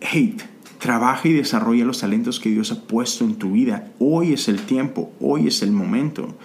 hey, 0.00 0.36
trabaja 0.78 1.28
y 1.28 1.32
desarrolla 1.32 1.84
los 1.84 2.00
talentos 2.00 2.40
que 2.40 2.50
Dios 2.50 2.72
ha 2.72 2.82
puesto 2.82 3.24
en 3.24 3.36
tu 3.36 3.52
vida. 3.52 3.92
Hoy 3.98 4.32
es 4.32 4.48
el 4.48 4.60
tiempo, 4.60 5.12
hoy 5.20 5.46
es 5.46 5.62
el 5.62 5.70
momento. 5.70 6.36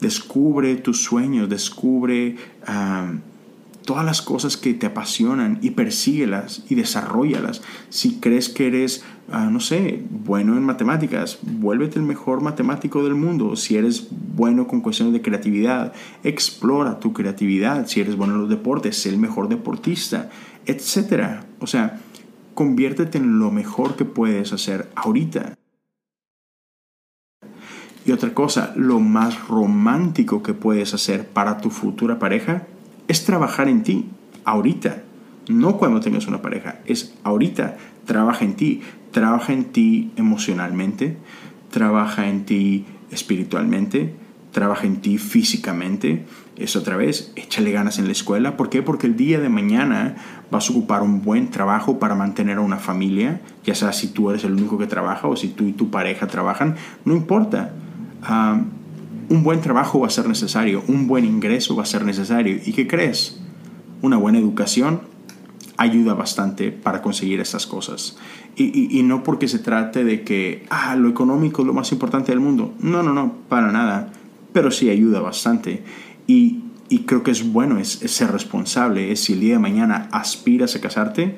Descubre 0.00 0.76
tus 0.76 1.02
sueños, 1.02 1.48
descubre 1.48 2.36
todas 3.84 4.04
las 4.04 4.22
cosas 4.22 4.56
que 4.56 4.74
te 4.74 4.86
apasionan 4.86 5.58
y 5.62 5.70
persíguelas 5.70 6.64
y 6.68 6.74
desarrollalas. 6.74 7.62
Si 7.90 8.16
crees 8.16 8.48
que 8.48 8.66
eres, 8.66 9.04
ah, 9.30 9.48
no 9.50 9.60
sé, 9.60 10.02
bueno 10.10 10.56
en 10.56 10.62
matemáticas, 10.62 11.38
vuélvete 11.42 11.98
el 11.98 12.04
mejor 12.04 12.40
matemático 12.40 13.04
del 13.04 13.14
mundo. 13.14 13.56
Si 13.56 13.76
eres 13.76 14.08
bueno 14.10 14.66
con 14.66 14.80
cuestiones 14.80 15.12
de 15.12 15.22
creatividad, 15.22 15.92
explora 16.22 16.98
tu 16.98 17.12
creatividad. 17.12 17.86
Si 17.86 18.00
eres 18.00 18.16
bueno 18.16 18.34
en 18.34 18.40
los 18.40 18.50
deportes, 18.50 18.96
sé 18.96 19.10
el 19.10 19.18
mejor 19.18 19.48
deportista, 19.48 20.30
etc. 20.66 21.44
O 21.60 21.66
sea, 21.66 22.00
conviértete 22.54 23.18
en 23.18 23.38
lo 23.38 23.50
mejor 23.50 23.96
que 23.96 24.04
puedes 24.04 24.52
hacer 24.52 24.90
ahorita. 24.94 25.54
Y 28.06 28.12
otra 28.12 28.34
cosa, 28.34 28.74
lo 28.76 29.00
más 29.00 29.48
romántico 29.48 30.42
que 30.42 30.52
puedes 30.52 30.92
hacer 30.92 31.26
para 31.26 31.58
tu 31.58 31.70
futura 31.70 32.18
pareja 32.18 32.66
es 33.08 33.24
trabajar 33.24 33.68
en 33.68 33.82
ti, 33.82 34.06
ahorita. 34.44 35.02
No 35.48 35.76
cuando 35.76 36.00
tengas 36.00 36.26
una 36.26 36.42
pareja, 36.42 36.80
es 36.86 37.14
ahorita. 37.22 37.76
Trabaja 38.06 38.44
en 38.44 38.54
ti, 38.54 38.82
trabaja 39.10 39.52
en 39.52 39.64
ti 39.66 40.10
emocionalmente, 40.16 41.18
trabaja 41.70 42.28
en 42.28 42.44
ti 42.44 42.86
espiritualmente, 43.10 44.14
trabaja 44.52 44.86
en 44.86 45.00
ti 45.00 45.18
físicamente, 45.18 46.24
es 46.56 46.76
otra 46.76 46.96
vez, 46.96 47.32
échale 47.34 47.72
ganas 47.72 47.98
en 47.98 48.06
la 48.06 48.12
escuela. 48.12 48.56
¿Por 48.56 48.70
qué? 48.70 48.82
Porque 48.82 49.06
el 49.06 49.16
día 49.16 49.40
de 49.40 49.48
mañana 49.48 50.14
vas 50.50 50.68
a 50.68 50.72
ocupar 50.72 51.02
un 51.02 51.22
buen 51.22 51.50
trabajo 51.50 51.98
para 51.98 52.14
mantener 52.14 52.58
a 52.58 52.60
una 52.60 52.76
familia, 52.78 53.40
ya 53.64 53.74
sea 53.74 53.92
si 53.92 54.08
tú 54.08 54.30
eres 54.30 54.44
el 54.44 54.52
único 54.52 54.78
que 54.78 54.86
trabaja 54.86 55.26
o 55.26 55.36
si 55.36 55.48
tú 55.48 55.66
y 55.66 55.72
tu 55.72 55.90
pareja 55.90 56.26
trabajan, 56.28 56.76
no 57.04 57.14
importa. 57.14 57.72
Ah, 58.22 58.62
un 59.28 59.42
buen 59.42 59.60
trabajo 59.60 60.00
va 60.00 60.08
a 60.08 60.10
ser 60.10 60.28
necesario, 60.28 60.82
un 60.88 61.06
buen 61.06 61.24
ingreso 61.24 61.76
va 61.76 61.82
a 61.82 61.86
ser 61.86 62.04
necesario. 62.04 62.58
¿Y 62.64 62.72
qué 62.72 62.86
crees? 62.86 63.40
Una 64.02 64.16
buena 64.16 64.38
educación 64.38 65.00
ayuda 65.76 66.14
bastante 66.14 66.70
para 66.70 67.02
conseguir 67.02 67.40
esas 67.40 67.66
cosas. 67.66 68.16
Y, 68.56 68.96
y, 68.96 69.02
no 69.02 69.24
porque 69.24 69.48
se 69.48 69.58
trate 69.58 70.04
de 70.04 70.22
que, 70.22 70.64
ah, 70.70 70.94
lo 70.94 71.08
económico 71.08 71.62
es 71.62 71.66
lo 71.66 71.74
más 71.74 71.90
importante 71.90 72.30
del 72.30 72.40
mundo. 72.40 72.72
No, 72.78 73.02
no, 73.02 73.12
no, 73.12 73.34
para 73.48 73.72
nada. 73.72 74.12
Pero 74.52 74.70
sí 74.70 74.90
ayuda 74.90 75.20
bastante. 75.20 75.82
Y, 76.26 76.60
creo 77.06 77.24
que 77.24 77.32
es 77.32 77.52
bueno, 77.52 77.78
es, 77.78 77.88
ser 77.88 78.30
responsable, 78.30 79.10
es 79.10 79.24
si 79.24 79.32
el 79.32 79.40
día 79.40 79.54
de 79.54 79.58
mañana 79.58 80.08
aspiras 80.12 80.76
a 80.76 80.80
casarte, 80.80 81.36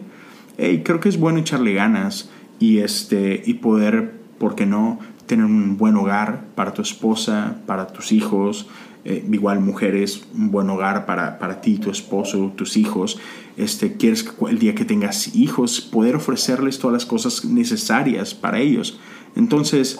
hey, 0.59 0.83
creo 0.85 1.01
que 1.01 1.09
es 1.09 1.19
bueno 1.19 1.39
echarle 1.39 1.73
ganas 1.73 2.29
y, 2.59 2.79
este, 2.79 3.43
y 3.47 3.55
poder, 3.55 4.13
¿por 4.39 4.55
qué 4.55 4.67
no?, 4.67 4.99
tener 5.27 5.45
un 5.45 5.77
buen 5.77 5.97
hogar 5.97 6.45
para 6.55 6.73
tu 6.73 6.83
esposa, 6.83 7.57
para 7.67 7.89
tus 7.89 8.13
hijos, 8.13 8.69
eh, 9.05 9.25
igual 9.31 9.61
mujeres, 9.61 10.25
un 10.35 10.51
buen 10.51 10.69
hogar 10.71 11.07
para, 11.07 11.39
para 11.39 11.61
ti, 11.61 11.79
tu 11.79 11.91
esposo, 11.91 12.53
tus 12.57 12.77
hijos. 12.77 13.19
Este, 13.57 13.97
quieres 13.97 14.23
que 14.23 14.51
el 14.51 14.59
día 14.59 14.75
que 14.75 14.85
tengas 14.85 15.35
hijos, 15.35 15.81
poder 15.81 16.17
ofrecerles 16.17 16.79
todas 16.79 16.93
las 16.93 17.07
cosas 17.07 17.45
necesarias 17.45 18.35
para 18.35 18.59
ellos. 18.59 18.99
Entonces, 19.37 19.99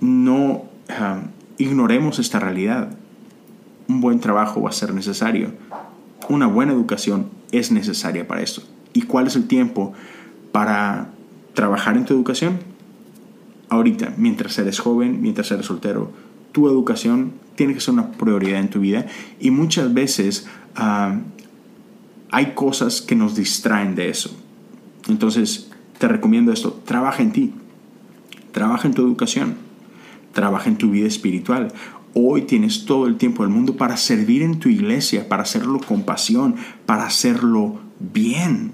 no 0.00 0.64
ah, 0.88 1.22
ignoremos 1.58 2.18
esta 2.18 2.38
realidad 2.38 2.96
un 3.90 4.00
buen 4.00 4.20
trabajo 4.20 4.62
va 4.62 4.70
a 4.70 4.72
ser 4.72 4.94
necesario. 4.94 5.52
Una 6.28 6.46
buena 6.46 6.72
educación 6.72 7.28
es 7.50 7.72
necesaria 7.72 8.26
para 8.28 8.40
esto. 8.40 8.62
¿Y 8.92 9.02
cuál 9.02 9.26
es 9.26 9.34
el 9.34 9.48
tiempo 9.48 9.92
para 10.52 11.08
trabajar 11.54 11.96
en 11.96 12.04
tu 12.04 12.14
educación? 12.14 12.60
Ahorita, 13.70 14.12
mientras 14.18 14.58
eres 14.58 14.78
joven, 14.78 15.22
mientras 15.22 15.50
eres 15.50 15.66
soltero, 15.66 16.12
tu 16.52 16.68
educación 16.68 17.32
tiene 17.54 17.72
que 17.72 17.80
ser 17.80 17.94
una 17.94 18.12
prioridad 18.12 18.60
en 18.60 18.68
tu 18.68 18.80
vida 18.80 19.06
y 19.40 19.50
muchas 19.50 19.94
veces 19.94 20.46
ah, 20.76 21.20
hay 22.30 22.52
cosas 22.54 23.00
que 23.00 23.14
nos 23.14 23.34
distraen 23.34 23.94
de 23.94 24.10
eso. 24.10 24.36
Entonces, 25.08 25.70
te 25.98 26.08
recomiendo 26.08 26.52
esto, 26.52 26.78
trabaja 26.84 27.22
en 27.22 27.32
ti, 27.32 27.52
trabaja 28.52 28.86
en 28.86 28.94
tu 28.94 29.02
educación 29.02 29.70
trabaja 30.32 30.68
en 30.68 30.76
tu 30.76 30.90
vida 30.90 31.06
espiritual. 31.06 31.72
Hoy 32.14 32.42
tienes 32.42 32.86
todo 32.86 33.06
el 33.06 33.16
tiempo 33.16 33.42
del 33.42 33.52
mundo 33.52 33.76
para 33.76 33.96
servir 33.96 34.42
en 34.42 34.58
tu 34.58 34.68
iglesia, 34.68 35.28
para 35.28 35.42
hacerlo 35.42 35.80
con 35.80 36.02
pasión, 36.02 36.56
para 36.86 37.06
hacerlo 37.06 37.78
bien. 37.98 38.72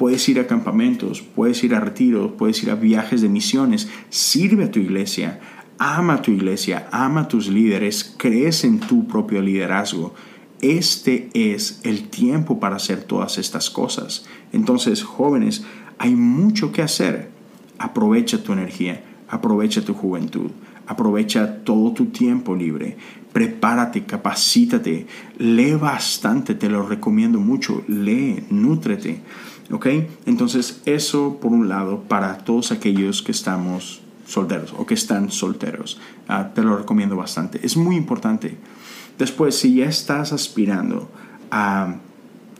Puedes 0.00 0.26
ir 0.30 0.40
a 0.40 0.46
campamentos, 0.46 1.20
puedes 1.20 1.62
ir 1.62 1.74
a 1.74 1.80
retiros, 1.80 2.32
puedes 2.38 2.62
ir 2.62 2.70
a 2.70 2.74
viajes 2.74 3.20
de 3.20 3.28
misiones. 3.28 3.90
Sirve 4.08 4.64
a 4.64 4.70
tu 4.70 4.78
iglesia, 4.78 5.40
ama 5.78 6.14
a 6.14 6.22
tu 6.22 6.30
iglesia, 6.30 6.88
ama 6.90 7.20
a 7.20 7.28
tus 7.28 7.48
líderes, 7.48 8.14
crees 8.16 8.64
en 8.64 8.80
tu 8.80 9.06
propio 9.06 9.42
liderazgo. 9.42 10.14
Este 10.62 11.28
es 11.34 11.82
el 11.84 12.08
tiempo 12.08 12.58
para 12.58 12.76
hacer 12.76 13.02
todas 13.02 13.36
estas 13.36 13.68
cosas. 13.68 14.24
Entonces, 14.54 15.02
jóvenes, 15.02 15.66
hay 15.98 16.14
mucho 16.14 16.72
que 16.72 16.80
hacer. 16.80 17.28
Aprovecha 17.76 18.42
tu 18.42 18.54
energía, 18.54 19.04
aprovecha 19.28 19.84
tu 19.84 19.92
juventud, 19.92 20.50
aprovecha 20.86 21.62
todo 21.62 21.92
tu 21.92 22.06
tiempo 22.06 22.56
libre. 22.56 22.96
Prepárate, 23.34 24.06
capacítate, 24.06 25.06
lee 25.36 25.74
bastante, 25.74 26.54
te 26.54 26.70
lo 26.70 26.88
recomiendo 26.88 27.38
mucho. 27.38 27.84
Lee, 27.86 28.44
nútrete. 28.48 29.20
¿Ok? 29.70 29.86
Entonces, 30.26 30.82
eso 30.84 31.38
por 31.40 31.52
un 31.52 31.68
lado 31.68 32.02
para 32.08 32.38
todos 32.38 32.72
aquellos 32.72 33.22
que 33.22 33.32
estamos 33.32 34.02
solteros 34.26 34.74
o 34.76 34.86
que 34.86 34.94
están 34.94 35.30
solteros. 35.30 36.00
Ah, 36.28 36.50
te 36.54 36.62
lo 36.62 36.76
recomiendo 36.76 37.16
bastante. 37.16 37.60
Es 37.64 37.76
muy 37.76 37.96
importante. 37.96 38.56
Después, 39.18 39.54
si 39.56 39.74
ya 39.74 39.86
estás 39.86 40.32
aspirando 40.32 41.10
a 41.50 41.96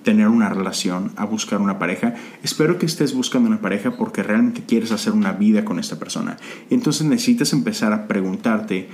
tener 0.03 0.29
una 0.29 0.49
relación, 0.49 1.13
a 1.17 1.27
buscar 1.27 1.61
una 1.61 1.79
pareja, 1.79 2.15
espero 2.43 2.79
que 2.79 2.87
estés 2.87 3.15
buscando 3.15 3.49
una 3.49 3.61
pareja 3.61 3.97
porque 3.97 4.23
realmente 4.23 4.63
quieres 4.67 4.93
hacer 4.93 5.13
una 5.13 5.33
vida 5.33 5.65
con 5.65 5.79
esta 5.79 5.99
persona. 5.99 6.37
Entonces 6.71 7.07
necesitas 7.07 7.53
empezar 7.53 7.93
a 7.93 8.09
preguntarte 8.09 8.89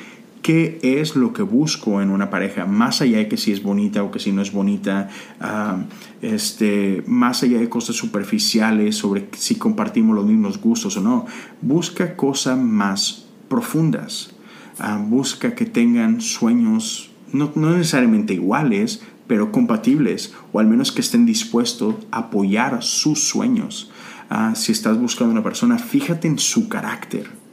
qué 0.46 0.78
es 0.80 1.16
lo 1.16 1.32
que 1.32 1.42
busco 1.42 2.00
en 2.00 2.08
una 2.08 2.30
pareja, 2.30 2.66
más 2.66 3.00
allá 3.00 3.18
de 3.18 3.26
que 3.26 3.36
si 3.36 3.50
es 3.50 3.64
bonita 3.64 4.04
o 4.04 4.12
que 4.12 4.20
si 4.20 4.30
no 4.30 4.42
es 4.42 4.52
bonita, 4.52 5.08
ah, 5.40 5.78
este, 6.22 7.02
más 7.08 7.42
allá 7.42 7.58
de 7.58 7.68
cosas 7.68 7.96
superficiales 7.96 8.94
sobre 8.94 9.28
si 9.32 9.56
compartimos 9.56 10.14
los 10.14 10.24
mismos 10.24 10.60
gustos 10.60 10.96
o 10.98 11.00
no. 11.00 11.26
Busca 11.62 12.14
cosas 12.14 12.56
más 12.56 13.26
profundas. 13.48 14.36
Ah, 14.78 15.04
busca 15.04 15.56
que 15.56 15.66
tengan 15.66 16.20
sueños 16.20 17.10
no, 17.32 17.50
necesariamente 17.56 18.34
iguales, 18.34 19.02
pero 19.26 19.50
compatibles, 19.50 20.32
o 20.52 20.60
al 20.60 20.68
menos 20.68 20.92
que 20.92 21.00
estén 21.00 21.26
dispuestos 21.26 21.96
a 22.12 22.18
apoyar 22.18 22.84
sus 22.84 23.24
sueños. 23.28 23.90
Ah, 24.30 24.52
si 24.54 24.70
estás 24.70 24.96
buscando 24.96 25.32
una 25.32 25.42
persona, 25.42 25.76
fíjate 25.76 26.28
en 26.28 26.38
su 26.38 26.68
carácter. 26.68 27.45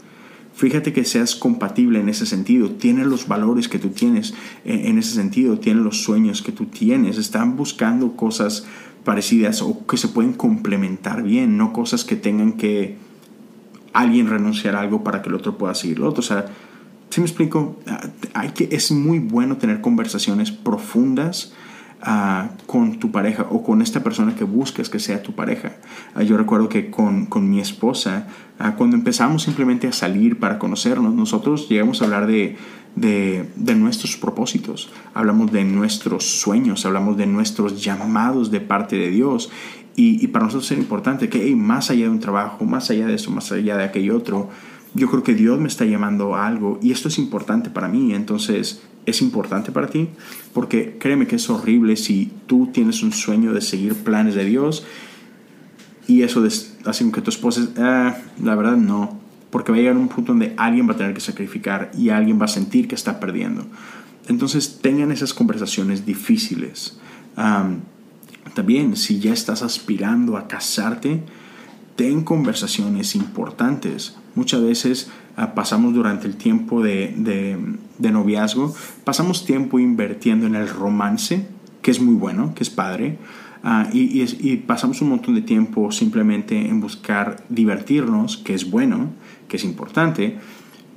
Fíjate 0.56 0.94
que 0.94 1.04
seas 1.04 1.36
compatible 1.36 2.00
en 2.00 2.10
ese 2.10 2.26
sentido, 2.26 2.72
tiene 2.72 3.06
los 3.06 3.28
valores 3.28 3.68
que 3.68 3.80
tú 3.80 3.90
tienes 3.90 4.34
eh, 4.66 4.84
en 4.86 4.98
ese 4.98 5.14
sentido, 5.14 5.60
tiene 5.60 5.82
los 5.82 6.04
sueños 6.04 6.42
que 6.42 6.52
tú 6.52 6.66
tienes, 6.66 7.18
están 7.18 7.58
buscando 7.58 8.16
cosas 8.16 8.66
parecidas 9.04 9.62
o 9.62 9.86
que 9.88 9.98
se 9.98 10.08
pueden 10.08 10.34
complementar 10.34 11.24
bien, 11.24 11.58
no 11.58 11.74
cosas 11.74 12.06
que 12.06 12.16
tengan 12.16 12.54
que 12.54 12.98
alguien 13.94 14.28
renunciar 14.28 14.76
a 14.76 14.82
algo 14.82 15.04
para 15.04 15.22
que 15.22 15.30
el 15.30 15.36
otro 15.36 15.58
pueda 15.58 15.76
seguir 15.76 16.00
lo 16.00 16.10
otro. 16.10 16.20
O 16.20 16.24
sea, 16.24 16.46
¿Sí 17.14 17.22
me 17.22 17.28
explico? 17.28 17.78
Ah, 17.86 18.10
hay 18.34 18.50
que, 18.54 18.70
es 18.72 18.92
muy 18.92 19.20
bueno 19.20 19.58
tener 19.58 19.82
conversaciones 19.82 20.50
profundas 20.50 21.54
ah, 22.04 22.50
con 22.68 23.00
tu 23.00 23.12
pareja 23.12 23.48
o 23.50 23.64
con 23.64 23.82
esta 23.82 24.04
persona 24.04 24.36
que 24.36 24.44
buscas 24.44 24.90
que 24.90 25.00
sea 25.00 25.24
tu 25.24 25.34
pareja. 25.34 25.74
Ah, 26.14 26.24
yo 26.24 26.38
recuerdo 26.38 26.70
que 26.70 26.92
con, 26.92 27.26
con 27.26 27.50
mi 27.50 27.60
esposa, 27.60 28.28
cuando 28.78 28.96
empezamos 28.96 29.44
simplemente 29.44 29.88
a 29.88 29.92
salir 29.92 30.40
para 30.40 30.60
conocernos, 30.60 31.14
nosotros 31.14 31.68
llegamos 31.68 32.02
a 32.02 32.06
hablar 32.06 32.28
de, 32.28 32.56
de, 32.96 33.50
de, 33.56 33.76
nuestros 33.76 34.16
propósitos, 34.16 34.90
hablamos 35.14 35.52
de 35.52 35.64
nuestros 35.66 36.24
sueños, 36.40 36.86
hablamos 36.86 37.18
de 37.18 37.26
nuestros 37.26 37.84
llamados 37.84 38.52
de 38.52 38.62
parte 38.62 38.96
de 38.96 39.10
Dios. 39.10 39.50
Y, 39.96 40.28
para 40.28 40.46
nosotros 40.46 40.72
es 40.72 40.78
importante 40.78 41.30
que 41.30 41.56
más 41.56 41.92
allá 41.92 42.06
de 42.06 42.10
un 42.10 42.20
trabajo, 42.20 42.66
más 42.66 42.90
allá 42.90 43.06
de 43.06 43.16
eso, 43.16 43.30
más 43.30 43.52
allá 43.52 43.78
de 43.78 43.84
aquello 43.84 44.18
otro, 44.18 44.50
yo 44.96 45.10
creo 45.10 45.24
que 45.24 45.36
Dios 45.36 45.60
me 45.60 45.68
está 45.68 45.86
llamando 45.86 46.36
a 46.36 46.48
algo 46.48 46.80
y 46.82 46.92
esto 46.92 47.10
es 47.10 47.20
importante 47.20 47.70
para 47.70 47.88
mí. 47.88 48.14
Entonces, 48.14 48.82
es 49.06 49.22
importante 49.22 49.72
para 49.72 49.88
ti 49.88 50.10
porque 50.54 50.98
créeme 51.00 51.28
que 51.28 51.36
es 51.36 51.50
horrible 51.50 51.96
si 51.96 52.32
tú 52.48 52.70
tienes 52.72 53.04
un 53.04 53.12
sueño 53.12 53.54
de 53.54 53.62
seguir 53.62 53.96
planes 53.96 54.36
de 54.36 54.46
Dios 54.46 54.86
y 56.08 56.24
eso 56.24 56.44
hace 56.86 57.12
que 57.12 57.22
tu 57.22 57.30
esposa, 57.30 57.68
ah, 57.78 58.18
la 58.42 58.56
verdad 58.56 58.76
no, 58.76 59.18
porque 59.50 59.72
va 59.72 59.78
a 59.78 59.82
llegar 59.82 59.96
un 59.96 60.10
punto 60.10 60.34
donde 60.34 60.54
alguien 60.58 60.88
va 60.88 60.94
a 60.94 60.98
tener 60.98 61.14
que 61.14 61.22
sacrificar 61.22 61.92
y 61.98 62.10
alguien 62.10 62.40
va 62.40 62.46
a 62.46 62.50
sentir 62.50 62.88
que 62.88 62.96
está 62.96 63.20
perdiendo. 63.20 63.66
Entonces 64.28 64.80
tengan 64.82 65.12
esas 65.12 65.34
conversaciones 65.34 66.06
difíciles. 66.06 66.98
también 68.54 68.96
si 68.96 69.20
ya 69.20 69.34
estás 69.34 69.64
aspirando 69.64 70.38
a 70.38 70.48
casarte, 70.48 71.24
ten 71.96 72.24
conversaciones 72.24 73.16
importantes. 73.16 74.16
Muchas 74.36 74.62
veces 74.62 75.12
ah, 75.38 75.54
pasamos 75.54 75.94
durante 75.94 76.28
el 76.28 76.36
tiempo 76.36 76.82
de, 76.82 77.78
noviazgo, 78.00 78.74
pasamos 79.04 79.46
tiempo 79.46 79.80
invirtiendo 79.80 80.46
en 80.48 80.56
el 80.56 80.68
romance, 80.70 81.48
que 81.82 81.92
es 81.92 82.02
muy 82.02 82.16
bueno, 82.16 82.54
que 82.56 82.64
es 82.64 82.70
padre, 82.70 83.18
ah, 83.64 83.90
y, 83.94 84.58
pasamos 84.66 85.02
un 85.02 85.10
montón 85.10 85.36
de 85.36 85.42
tiempo 85.42 85.92
simplemente 85.92 86.68
en 86.68 86.82
buscar 86.82 87.44
divertirnos, 87.50 88.38
que 88.38 88.54
es 88.54 88.70
bueno, 88.70 89.12
que 89.48 89.58
es 89.58 89.64
importante, 89.64 90.38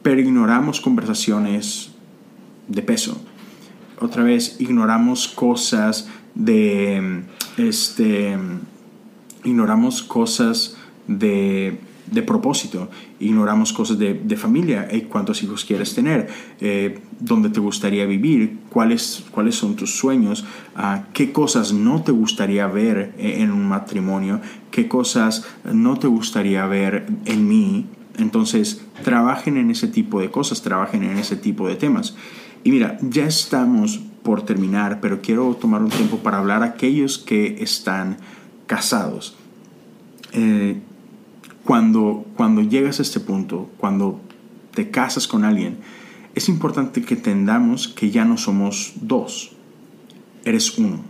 pero 0.02 0.20
ignoramos 0.20 0.80
conversaciones 0.80 1.90
de 2.68 2.82
peso. 2.82 3.20
Otra 4.00 4.22
vez, 4.22 4.56
ignoramos 4.60 5.28
cosas 5.28 6.08
de, 6.34 7.22
este, 7.56 8.36
ignoramos 9.44 10.02
cosas 10.02 10.76
de, 11.06 11.78
propósito. 12.22 12.88
Ignoramos 13.20 13.72
cosas 13.72 13.98
de, 13.98 14.36
familia, 14.36 14.88
eh, 14.90 15.04
cuántos 15.08 15.42
hijos 15.42 15.64
quieres 15.64 15.94
tener, 15.94 16.28
eh, 16.60 17.00
dónde 17.20 17.50
te 17.50 17.60
gustaría 17.60 18.06
vivir, 18.06 18.58
cuáles, 18.70 19.24
cuáles 19.30 19.54
son 19.54 19.76
tus 19.76 19.96
sueños, 19.96 20.44
ah, 20.74 21.04
qué 21.12 21.32
cosas 21.32 21.72
no 21.72 22.02
te 22.02 22.12
gustaría 22.12 22.66
ver 22.66 23.14
eh, 23.18 23.36
en 23.38 23.50
un 23.50 23.66
matrimonio, 23.66 24.40
qué 24.70 24.88
cosas 24.88 25.46
no 25.64 25.98
te 25.98 26.06
gustaría 26.06 26.66
ver 26.66 27.06
en 27.24 27.48
mí. 27.48 27.86
Entonces, 28.18 28.82
trabajen 29.02 29.56
en 29.56 29.70
ese 29.70 29.88
tipo 29.88 30.20
de 30.20 30.30
cosas, 30.30 30.62
trabajen 30.62 31.02
en 31.02 31.18
ese 31.18 31.36
tipo 31.36 31.68
de 31.68 31.76
temas. 31.76 32.16
Y 32.64 32.70
mira, 32.70 32.98
ya 33.02 33.26
estamos 33.26 34.00
por 34.22 34.42
terminar, 34.42 35.00
pero 35.00 35.20
quiero 35.20 35.54
tomar 35.54 35.82
un 35.82 35.90
tiempo 35.90 36.18
para 36.18 36.38
hablar 36.38 36.62
a 36.62 36.66
aquellos 36.66 37.18
que 37.18 37.62
están 37.62 38.16
casados 38.66 39.36
cuando, 41.66 42.24
cuando 42.36 42.62
llegas 42.62 43.00
a 43.00 43.02
este 43.02 43.18
punto, 43.18 43.68
cuando 43.76 44.20
te 44.72 44.90
casas 44.90 45.26
con 45.26 45.44
alguien, 45.44 45.78
es 46.36 46.48
importante 46.48 47.02
que 47.02 47.14
entendamos 47.14 47.88
que 47.88 48.10
ya 48.12 48.24
no 48.24 48.36
somos 48.36 48.92
dos, 49.00 49.50
eres 50.44 50.78
uno, 50.78 51.00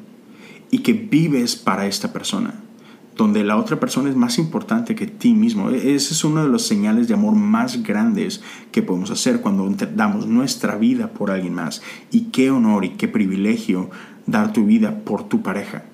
y 0.71 0.79
que 0.79 0.95
vives 0.95 1.57
para 1.57 1.87
esta 1.87 2.11
persona, 2.11 2.55
donde 3.17 3.45
la 3.45 3.59
otra 3.59 3.79
persona 3.79 4.09
es 4.09 4.17
más 4.17 4.39
importante 4.39 4.95
que 4.95 5.07
ti 5.07 5.35
mismo. 5.35 5.69
E-, 5.69 5.95
ese 5.95 6.15
es 6.15 6.25
uno 6.25 6.43
de 6.43 6.49
los 6.49 6.67
señales 6.67 7.07
de 7.07 7.15
amor 7.15 7.35
más 7.35 7.83
grandes 7.83 8.41
que 8.73 8.83
podemos 8.83 9.11
hacer 9.11 9.43
cuando 9.43 9.71
damos 9.95 10.27
nuestra 10.27 10.77
vida 10.77 11.11
por 11.11 11.31
alguien 11.31 11.53
más. 11.53 11.83
Y 12.11 12.29
qué 12.33 12.51
honor 12.51 12.87
y 12.87 12.91
qué 12.91 13.09
privilegio 13.09 13.91
dar 14.27 14.55
tu 14.55 14.65
vida 14.65 15.01
por 15.05 15.29
tu 15.29 15.43
pareja. 15.43 15.85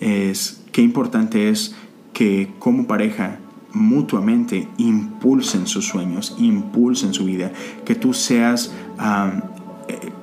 Es 0.00 0.62
qué 0.72 0.80
importante 0.80 1.50
es 1.50 1.74
que 2.12 2.50
como 2.58 2.86
pareja 2.86 3.40
mutuamente 3.76 4.68
impulsen 4.78 5.66
sus 5.66 5.86
sueños, 5.86 6.34
impulsen 6.38 7.12
su 7.12 7.26
vida, 7.26 7.52
que 7.84 7.94
tú 7.94 8.14
seas 8.14 8.72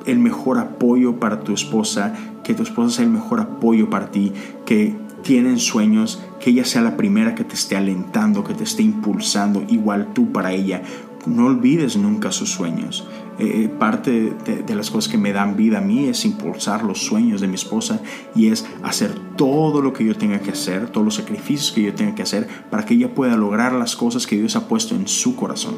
el 0.05 0.19
mejor 0.19 0.59
apoyo 0.59 1.19
para 1.19 1.41
tu 1.41 1.53
esposa, 1.53 2.13
que 2.43 2.53
tu 2.53 2.63
esposa 2.63 2.97
sea 2.97 3.05
el 3.05 3.11
mejor 3.11 3.39
apoyo 3.39 3.89
para 3.89 4.11
ti, 4.11 4.33
que 4.65 4.95
tienen 5.21 5.59
sueños, 5.59 6.21
que 6.41 6.49
ella 6.49 6.65
sea 6.65 6.81
la 6.81 6.97
primera 6.97 7.35
que 7.35 7.45
te 7.45 7.53
esté 7.53 7.77
alentando, 7.77 8.43
que 8.43 8.53
te 8.53 8.65
esté 8.65 8.83
impulsando, 8.83 9.63
igual 9.69 10.09
tú 10.13 10.33
para 10.33 10.51
ella. 10.51 10.81
No 11.25 11.45
olvides 11.45 11.95
nunca 11.95 12.33
sus 12.33 12.49
sueños. 12.51 13.07
Eh, 13.39 13.67
parte 13.79 14.31
de, 14.45 14.75
las 14.75 14.91
cosas 14.91 15.11
que 15.11 15.17
me 15.17 15.33
dan 15.33 15.55
vida 15.55 15.79
a 15.79 15.81
mí 15.81 16.05
es 16.05 16.23
impulsar 16.23 16.83
los 16.83 16.99
sueños 16.99 17.41
de 17.41 17.47
mi 17.47 17.55
esposa 17.55 17.99
y 18.35 18.47
es 18.47 18.65
hacer 18.83 19.11
todo 19.35 19.81
lo 19.81 19.91
que 19.91 20.05
yo 20.05 20.15
tenga 20.15 20.39
que 20.39 20.51
hacer, 20.51 20.89
todos 20.89 21.03
los 21.03 21.15
sacrificios 21.15 21.71
que 21.71 21.81
yo 21.81 21.95
tenga 21.95 22.13
que 22.13 22.21
hacer 22.21 22.47
para 22.69 22.85
que 22.85 22.93
ella 22.93 23.15
pueda 23.15 23.35
lograr 23.35 23.73
las 23.73 23.95
cosas 23.95 24.27
que 24.27 24.37
Dios 24.37 24.55
ha 24.55 24.67
puesto 24.67 24.93
en 24.93 25.07
su 25.07 25.35
corazón. 25.35 25.75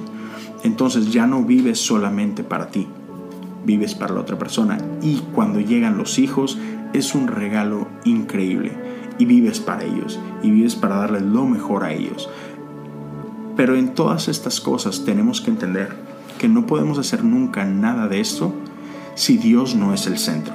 Entonces 0.63 1.13
ya 1.13 1.27
no 1.27 1.43
vives 1.43 1.79
solamente 1.79 2.43
para 2.43 2.67
ti, 2.67 2.87
vives 3.65 3.95
para 3.95 4.13
la 4.13 4.21
otra 4.21 4.37
persona 4.37 4.77
y 5.01 5.19
cuando 5.33 5.61
llegan 5.61 5.97
los 5.97 6.19
hijos 6.19 6.57
es 6.93 7.15
un 7.15 7.27
regalo 7.27 7.87
increíble 8.03 8.73
y 9.17 9.25
vives 9.25 9.61
para 9.61 9.85
ellos 9.85 10.19
y 10.43 10.51
vives 10.51 10.75
para 10.75 10.97
darles 10.97 11.21
lo 11.21 11.45
mejor 11.45 11.85
a 11.85 11.93
ellos. 11.93 12.29
Pero 13.55 13.77
en 13.77 13.93
todas 13.93 14.27
estas 14.27 14.59
cosas 14.59 15.05
tenemos 15.05 15.39
que 15.39 15.51
entender 15.51 16.04
que 16.37 16.47
no 16.47 16.65
podemos 16.65 16.97
hacer 16.97 17.23
nunca 17.23 17.65
nada 17.65 18.07
de 18.07 18.19
esto 18.19 18.53
si 19.15 19.37
Dios 19.37 19.75
no 19.75 19.93
es 19.93 20.07
el 20.07 20.17
centro. 20.17 20.53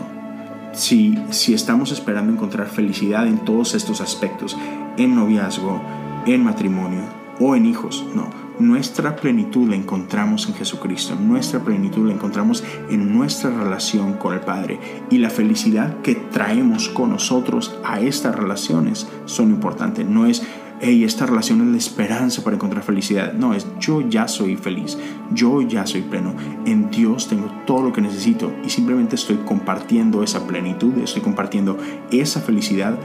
Si, 0.73 1.19
si 1.31 1.53
estamos 1.55 1.91
esperando 1.91 2.33
encontrar 2.33 2.69
felicidad 2.69 3.27
en 3.27 3.45
todos 3.45 3.75
estos 3.75 4.01
aspectos, 4.01 4.57
en 4.97 5.15
noviazgo, 5.17 5.81
en 6.27 6.45
matrimonio 6.45 7.03
o 7.41 7.57
en 7.57 7.67
hijos, 7.67 8.05
no. 8.15 8.29
Nuestra 8.61 9.17
plenitud 9.17 9.71
la 9.71 9.77
encontramos 9.77 10.47
en 10.47 10.55
Jesucristo, 10.55 11.15
nuestra 11.15 11.61
plenitud 11.61 12.07
la 12.07 12.13
encontramos 12.13 12.63
en 12.91 13.11
nuestra 13.11 13.49
relación 13.49 14.13
con 14.15 14.35
el 14.35 14.41
Padre 14.41 14.79
y 15.09 15.17
la 15.17 15.31
felicidad 15.31 16.03
que 16.03 16.15
traemos 16.15 16.91
con 16.91 17.09
nosotros 17.09 17.75
a 17.83 18.01
estas 18.01 18.37
relaciones 18.37 19.09
son 19.25 19.49
importantes. 19.49 20.07
No 20.07 20.27
es, 20.27 20.43
hey, 20.81 21.05
esta 21.05 21.27
relación 21.27 21.61
es 21.61 21.67
la 21.69 21.77
esperanza 21.77 22.43
para 22.43 22.57
encontrar 22.57 22.83
felicidad. 22.83 23.33
No, 23.35 23.55
es 23.55 23.67
yo 23.79 24.01
ya 24.09 24.29
soy 24.29 24.57
feliz, 24.57 24.99
yo 25.33 25.61
ya 25.63 25.87
soy 25.87 26.03
pleno. 26.03 26.35
En 26.65 26.91
Dios 26.91 27.29
tengo 27.29 27.51
todo 27.67 27.83
lo 27.83 27.93
que 27.93 28.01
necesito 28.01 28.53
y 28.65 28.71
simplemente 28.71 29.17
estoy 29.17 29.37
compartiendo 29.37 30.23
esa 30.23 30.47
plenitud, 30.47 30.99
estoy 30.99 31.23
compartiendo 31.23 31.79
esa 32.11 32.41
felicidad 32.41 32.99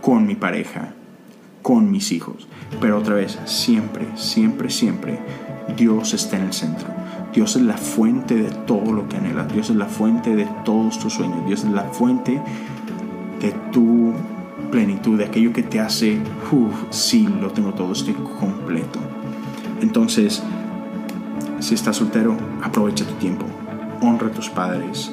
con 0.00 0.26
mi 0.26 0.36
pareja, 0.36 0.94
con 1.62 1.90
mis 1.90 2.12
hijos. 2.12 2.46
Pero 2.80 2.98
otra 2.98 3.14
vez, 3.14 3.38
siempre, 3.44 4.06
siempre, 4.14 4.70
siempre, 4.70 5.18
Dios 5.76 6.14
está 6.14 6.36
en 6.36 6.44
el 6.44 6.52
centro. 6.52 6.86
Dios 7.34 7.56
es 7.56 7.62
la 7.62 7.76
fuente 7.76 8.34
de 8.34 8.50
todo 8.50 8.92
lo 8.92 9.08
que 9.08 9.16
anhelas. 9.16 9.52
Dios 9.52 9.70
es 9.70 9.76
la 9.76 9.86
fuente 9.86 10.34
de 10.34 10.48
todos 10.64 10.98
tus 10.98 11.14
sueños. 11.14 11.46
Dios 11.46 11.64
es 11.64 11.70
la 11.70 11.82
fuente 11.82 12.40
de 13.40 13.52
tu 13.72 14.14
plenitud, 14.70 15.18
de 15.18 15.24
aquello 15.24 15.52
que 15.52 15.62
te 15.62 15.80
hace, 15.80 16.18
uff, 16.50 16.74
sí, 16.90 17.28
lo 17.40 17.50
tengo 17.50 17.72
todo, 17.72 17.92
estoy 17.92 18.14
completo. 18.14 18.98
Entonces, 19.80 20.42
si 21.60 21.74
estás 21.74 21.96
soltero, 21.96 22.36
aprovecha 22.62 23.04
tu 23.04 23.14
tiempo. 23.14 23.46
Honra 24.00 24.28
a 24.28 24.30
tus 24.30 24.48
padres. 24.48 25.12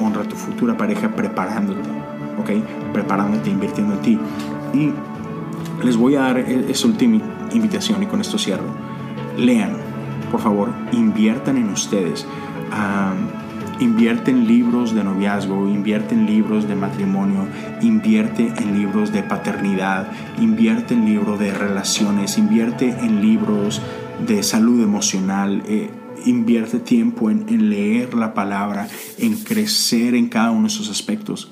honra 0.00 0.22
a 0.22 0.24
tu 0.24 0.36
futura 0.36 0.76
pareja 0.76 1.08
preparándote. 1.14 1.88
¿Ok? 2.38 2.50
Preparándote, 2.92 3.50
invirtiendo 3.50 3.94
en 3.94 4.00
ti. 4.00 4.18
Y 4.74 4.92
les 5.84 5.96
voy 5.96 6.16
a 6.16 6.20
dar 6.20 6.38
e-, 6.38 6.70
esa 6.70 6.86
última 6.86 7.20
invitación 7.52 8.02
y 8.02 8.06
con 8.06 8.20
esto 8.20 8.38
cierro. 8.38 8.64
Lean, 9.36 9.72
por 10.30 10.40
favor, 10.40 10.70
inviertan 10.92 11.56
en 11.56 11.70
ustedes. 11.70 12.26
Invierte 13.80 14.30
en 14.30 14.46
libros 14.46 14.94
de 14.94 15.04
noviazgo, 15.04 15.68
invierte 15.68 16.14
en 16.14 16.26
libros 16.26 16.68
de 16.68 16.76
matrimonio, 16.76 17.46
invierte 17.80 18.52
en 18.56 18.78
libros 18.78 19.12
de 19.12 19.22
paternidad, 19.22 20.08
invierte 20.38 20.94
en 20.94 21.04
libros 21.04 21.38
de 21.38 21.52
relaciones, 21.52 22.38
invierte 22.38 22.88
en 22.88 23.20
libros 23.20 23.80
de 24.26 24.42
salud 24.42 24.82
emocional. 24.82 25.62
Eh, 25.66 25.90
invierte 26.24 26.78
tiempo 26.78 27.30
en, 27.30 27.48
en 27.48 27.68
leer 27.68 28.14
la 28.14 28.32
palabra, 28.32 28.86
en 29.18 29.34
crecer 29.38 30.14
en 30.14 30.28
cada 30.28 30.52
uno 30.52 30.62
de 30.62 30.68
esos 30.68 30.88
aspectos. 30.88 31.50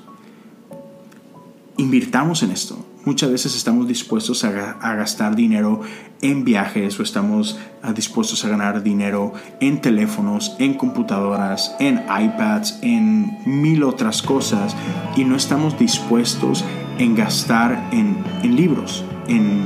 Invirtamos 1.77 2.41
en 2.43 2.51
esto 2.51 2.85
Muchas 3.03 3.31
veces 3.31 3.55
estamos 3.55 3.87
dispuestos 3.87 4.43
a, 4.43 4.51
gastar 4.93 5.35
dinero 5.35 5.81
en 6.21 6.43
viajes 6.43 6.99
o 6.99 7.03
estamos 7.03 7.57
ah, 7.81 7.93
dispuestos 7.93 8.45
a 8.45 8.49
ganar 8.49 8.83
dinero 8.83 9.33
en 9.59 9.81
teléfonos, 9.81 10.55
en 10.59 10.75
computadoras, 10.75 11.75
en 11.79 12.03
iPads, 12.05 12.77
en 12.83 13.39
mil 13.45 13.83
otras 13.83 14.21
cosas 14.21 14.75
y 15.15 15.23
no 15.23 15.35
estamos 15.35 15.79
dispuestos 15.79 16.63
en 16.99 17.15
gastar 17.15 17.89
en, 17.91 18.23
libros, 18.55 19.03
en, 19.27 19.63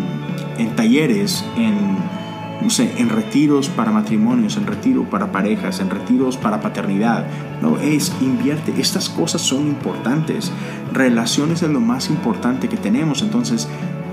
en 0.58 0.74
talleres, 0.78 1.44
en 1.58 1.98
no 2.66 2.72
sé, 2.72 2.92
en 2.98 3.10
retiros 3.10 3.70
para 3.70 3.92
matrimonios, 3.92 4.58
en 4.58 4.66
retiro 4.66 5.08
para 5.08 5.32
parejas, 5.32 5.80
en 5.82 5.92
retiros 5.92 6.36
para 6.36 6.62
paternidad. 6.62 7.24
No, 7.62 7.78
es 7.78 8.12
invierte. 8.22 8.74
Estas 8.82 9.08
cosas 9.08 9.42
son 9.42 9.68
importantes. 9.68 10.52
Relaciones 10.92 11.62
es 11.62 11.70
lo 11.70 11.80
más 11.80 12.10
importante 12.10 12.68
que 12.68 12.76
tenemos. 12.76 13.22
Entonces, 13.22 13.68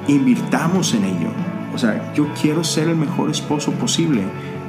invirtamos 0.07 0.93
en 0.93 1.05
ello. 1.05 1.31
O 1.75 1.79
sea, 1.79 2.13
yo 2.13 2.29
quiero 2.43 2.63
ser 2.63 2.89
el 2.89 2.97
mejor 2.97 3.31
esposo 3.31 3.73
posible. 3.73 4.21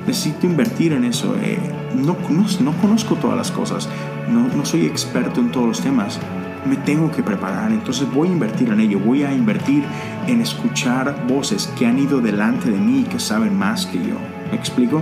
Necesito 0.07 0.47
invertir 0.47 0.93
en 0.93 1.03
eso. 1.03 1.35
Eh, 1.41 1.59
no, 1.93 2.15
no, 2.29 2.45
no, 2.61 2.71
conozco 2.77 3.15
todas 3.15 3.35
las 3.35 3.51
cosas. 3.51 3.89
No, 4.31 4.47
no 4.47 4.63
soy 4.63 4.85
experto 4.85 5.41
en 5.41 5.51
todos 5.51 5.67
los 5.67 5.81
temas 5.81 6.21
me 6.65 6.77
tengo 6.77 7.11
que 7.11 7.23
preparar, 7.23 7.71
entonces 7.71 8.07
voy 8.11 8.29
a 8.29 8.31
invertir 8.31 8.69
en 8.69 8.79
ello, 8.79 8.99
voy 8.99 9.23
a 9.23 9.33
invertir 9.33 9.83
en 10.27 10.41
escuchar 10.41 11.25
voces 11.27 11.71
que 11.77 11.85
han 11.85 11.99
ido 11.99 12.21
delante 12.21 12.69
de 12.69 12.77
mí 12.77 13.01
y 13.01 13.03
que 13.03 13.19
saben 13.19 13.57
más 13.57 13.85
que 13.85 13.97
yo. 13.97 14.15
¿Me 14.51 14.57
explico? 14.57 15.01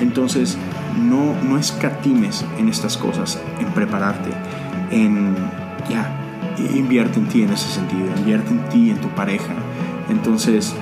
Entonces, 0.00 0.56
no, 0.98 1.34
no 1.42 1.58
escatimes 1.58 2.44
en 2.58 2.68
estas 2.68 2.96
cosas, 2.96 3.40
en 3.60 3.66
prepararte, 3.72 4.30
en, 4.90 5.36
ya, 5.88 6.10
invierte 6.74 7.18
en 7.18 7.26
ti 7.28 7.42
en 7.42 7.52
ese 7.52 7.68
sentido, 7.68 8.06
invierte 8.16 8.50
en 8.50 8.68
ti, 8.68 8.90
en 8.90 9.00
tu 9.00 9.08
pareja. 9.10 9.54
Entonces, 10.08 10.74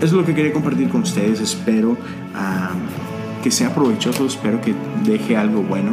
es 0.00 0.12
lo 0.12 0.24
que 0.24 0.34
quería 0.34 0.52
compartir 0.52 0.88
con 0.88 1.02
ustedes, 1.02 1.40
espero 1.40 1.96
ah, 2.34 2.70
que 3.42 3.50
sea 3.50 3.74
provechoso, 3.74 4.26
espero 4.26 4.60
que 4.60 4.74
deje 5.04 5.36
algo 5.36 5.62
bueno. 5.62 5.90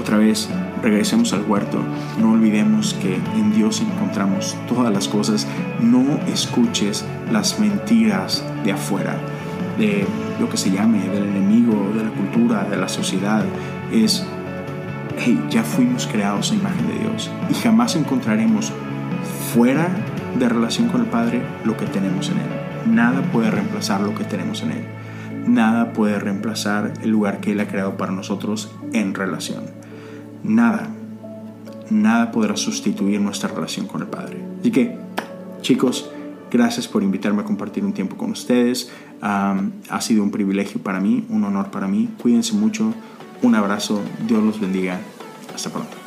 Otra 0.00 0.16
vez, 0.16 0.48
regresemos 0.82 1.32
al 1.32 1.44
huerto, 1.48 1.78
no 2.20 2.32
olvidemos 2.32 2.94
que 2.94 3.14
en 3.14 3.54
Dios 3.54 3.80
encontramos 3.80 4.56
todas 4.68 4.92
las 4.92 5.08
cosas, 5.08 5.46
no 5.80 6.18
escuches 6.26 7.04
las 7.30 7.58
mentiras 7.60 8.44
de 8.64 8.72
afuera, 8.72 9.16
de 9.78 10.06
lo 10.40 10.48
que 10.48 10.56
se 10.56 10.70
llame, 10.70 11.08
del 11.08 11.24
enemigo, 11.24 11.92
de 11.96 12.04
la 12.04 12.10
cultura, 12.10 12.64
de 12.64 12.76
la 12.76 12.88
sociedad, 12.88 13.44
es, 13.92 14.26
hey, 15.18 15.40
ya 15.48 15.62
fuimos 15.62 16.06
creados 16.06 16.50
a 16.50 16.54
imagen 16.56 16.88
de 16.88 16.98
Dios 16.98 17.30
y 17.48 17.54
jamás 17.54 17.94
encontraremos 17.96 18.72
fuera 19.54 19.88
de 20.38 20.48
relación 20.48 20.88
con 20.88 21.02
el 21.02 21.06
Padre 21.06 21.42
lo 21.64 21.76
que 21.76 21.86
tenemos 21.86 22.28
en 22.30 22.38
Él. 22.38 22.92
Nada 22.92 23.22
puede 23.30 23.50
reemplazar 23.50 24.00
lo 24.00 24.14
que 24.14 24.24
tenemos 24.24 24.62
en 24.62 24.72
Él. 24.72 24.84
Nada 25.46 25.92
puede 25.92 26.18
reemplazar 26.18 26.92
el 27.02 27.10
lugar 27.10 27.40
que 27.40 27.52
Él 27.52 27.60
ha 27.60 27.68
creado 27.68 27.96
para 27.96 28.12
nosotros 28.12 28.74
en 28.92 29.14
relación 29.14 29.81
nada, 30.44 30.88
nada 31.90 32.32
podrá 32.32 32.56
sustituir 32.56 33.20
nuestra 33.20 33.48
relación 33.48 33.86
con 33.86 34.02
el 34.02 34.08
Padre. 34.08 34.38
Así 34.60 34.70
que, 34.70 34.96
chicos, 35.60 36.10
gracias 36.50 36.88
por 36.88 37.02
invitarme 37.02 37.42
a 37.42 37.44
compartir 37.44 37.84
un 37.84 37.92
tiempo 37.92 38.16
con 38.16 38.30
ustedes. 38.30 38.90
ha 39.20 40.00
sido 40.00 40.22
un 40.22 40.30
privilegio 40.30 40.82
para 40.82 41.00
mí, 41.00 41.24
un 41.28 41.44
honor 41.44 41.70
para 41.70 41.86
mí. 41.86 42.08
Cuídense 42.20 42.54
mucho. 42.54 42.92
Un 43.42 43.54
abrazo. 43.54 44.00
Dios 44.26 44.42
los 44.42 44.60
bendiga. 44.60 45.00
Hasta 45.54 45.70
pronto. 45.70 46.01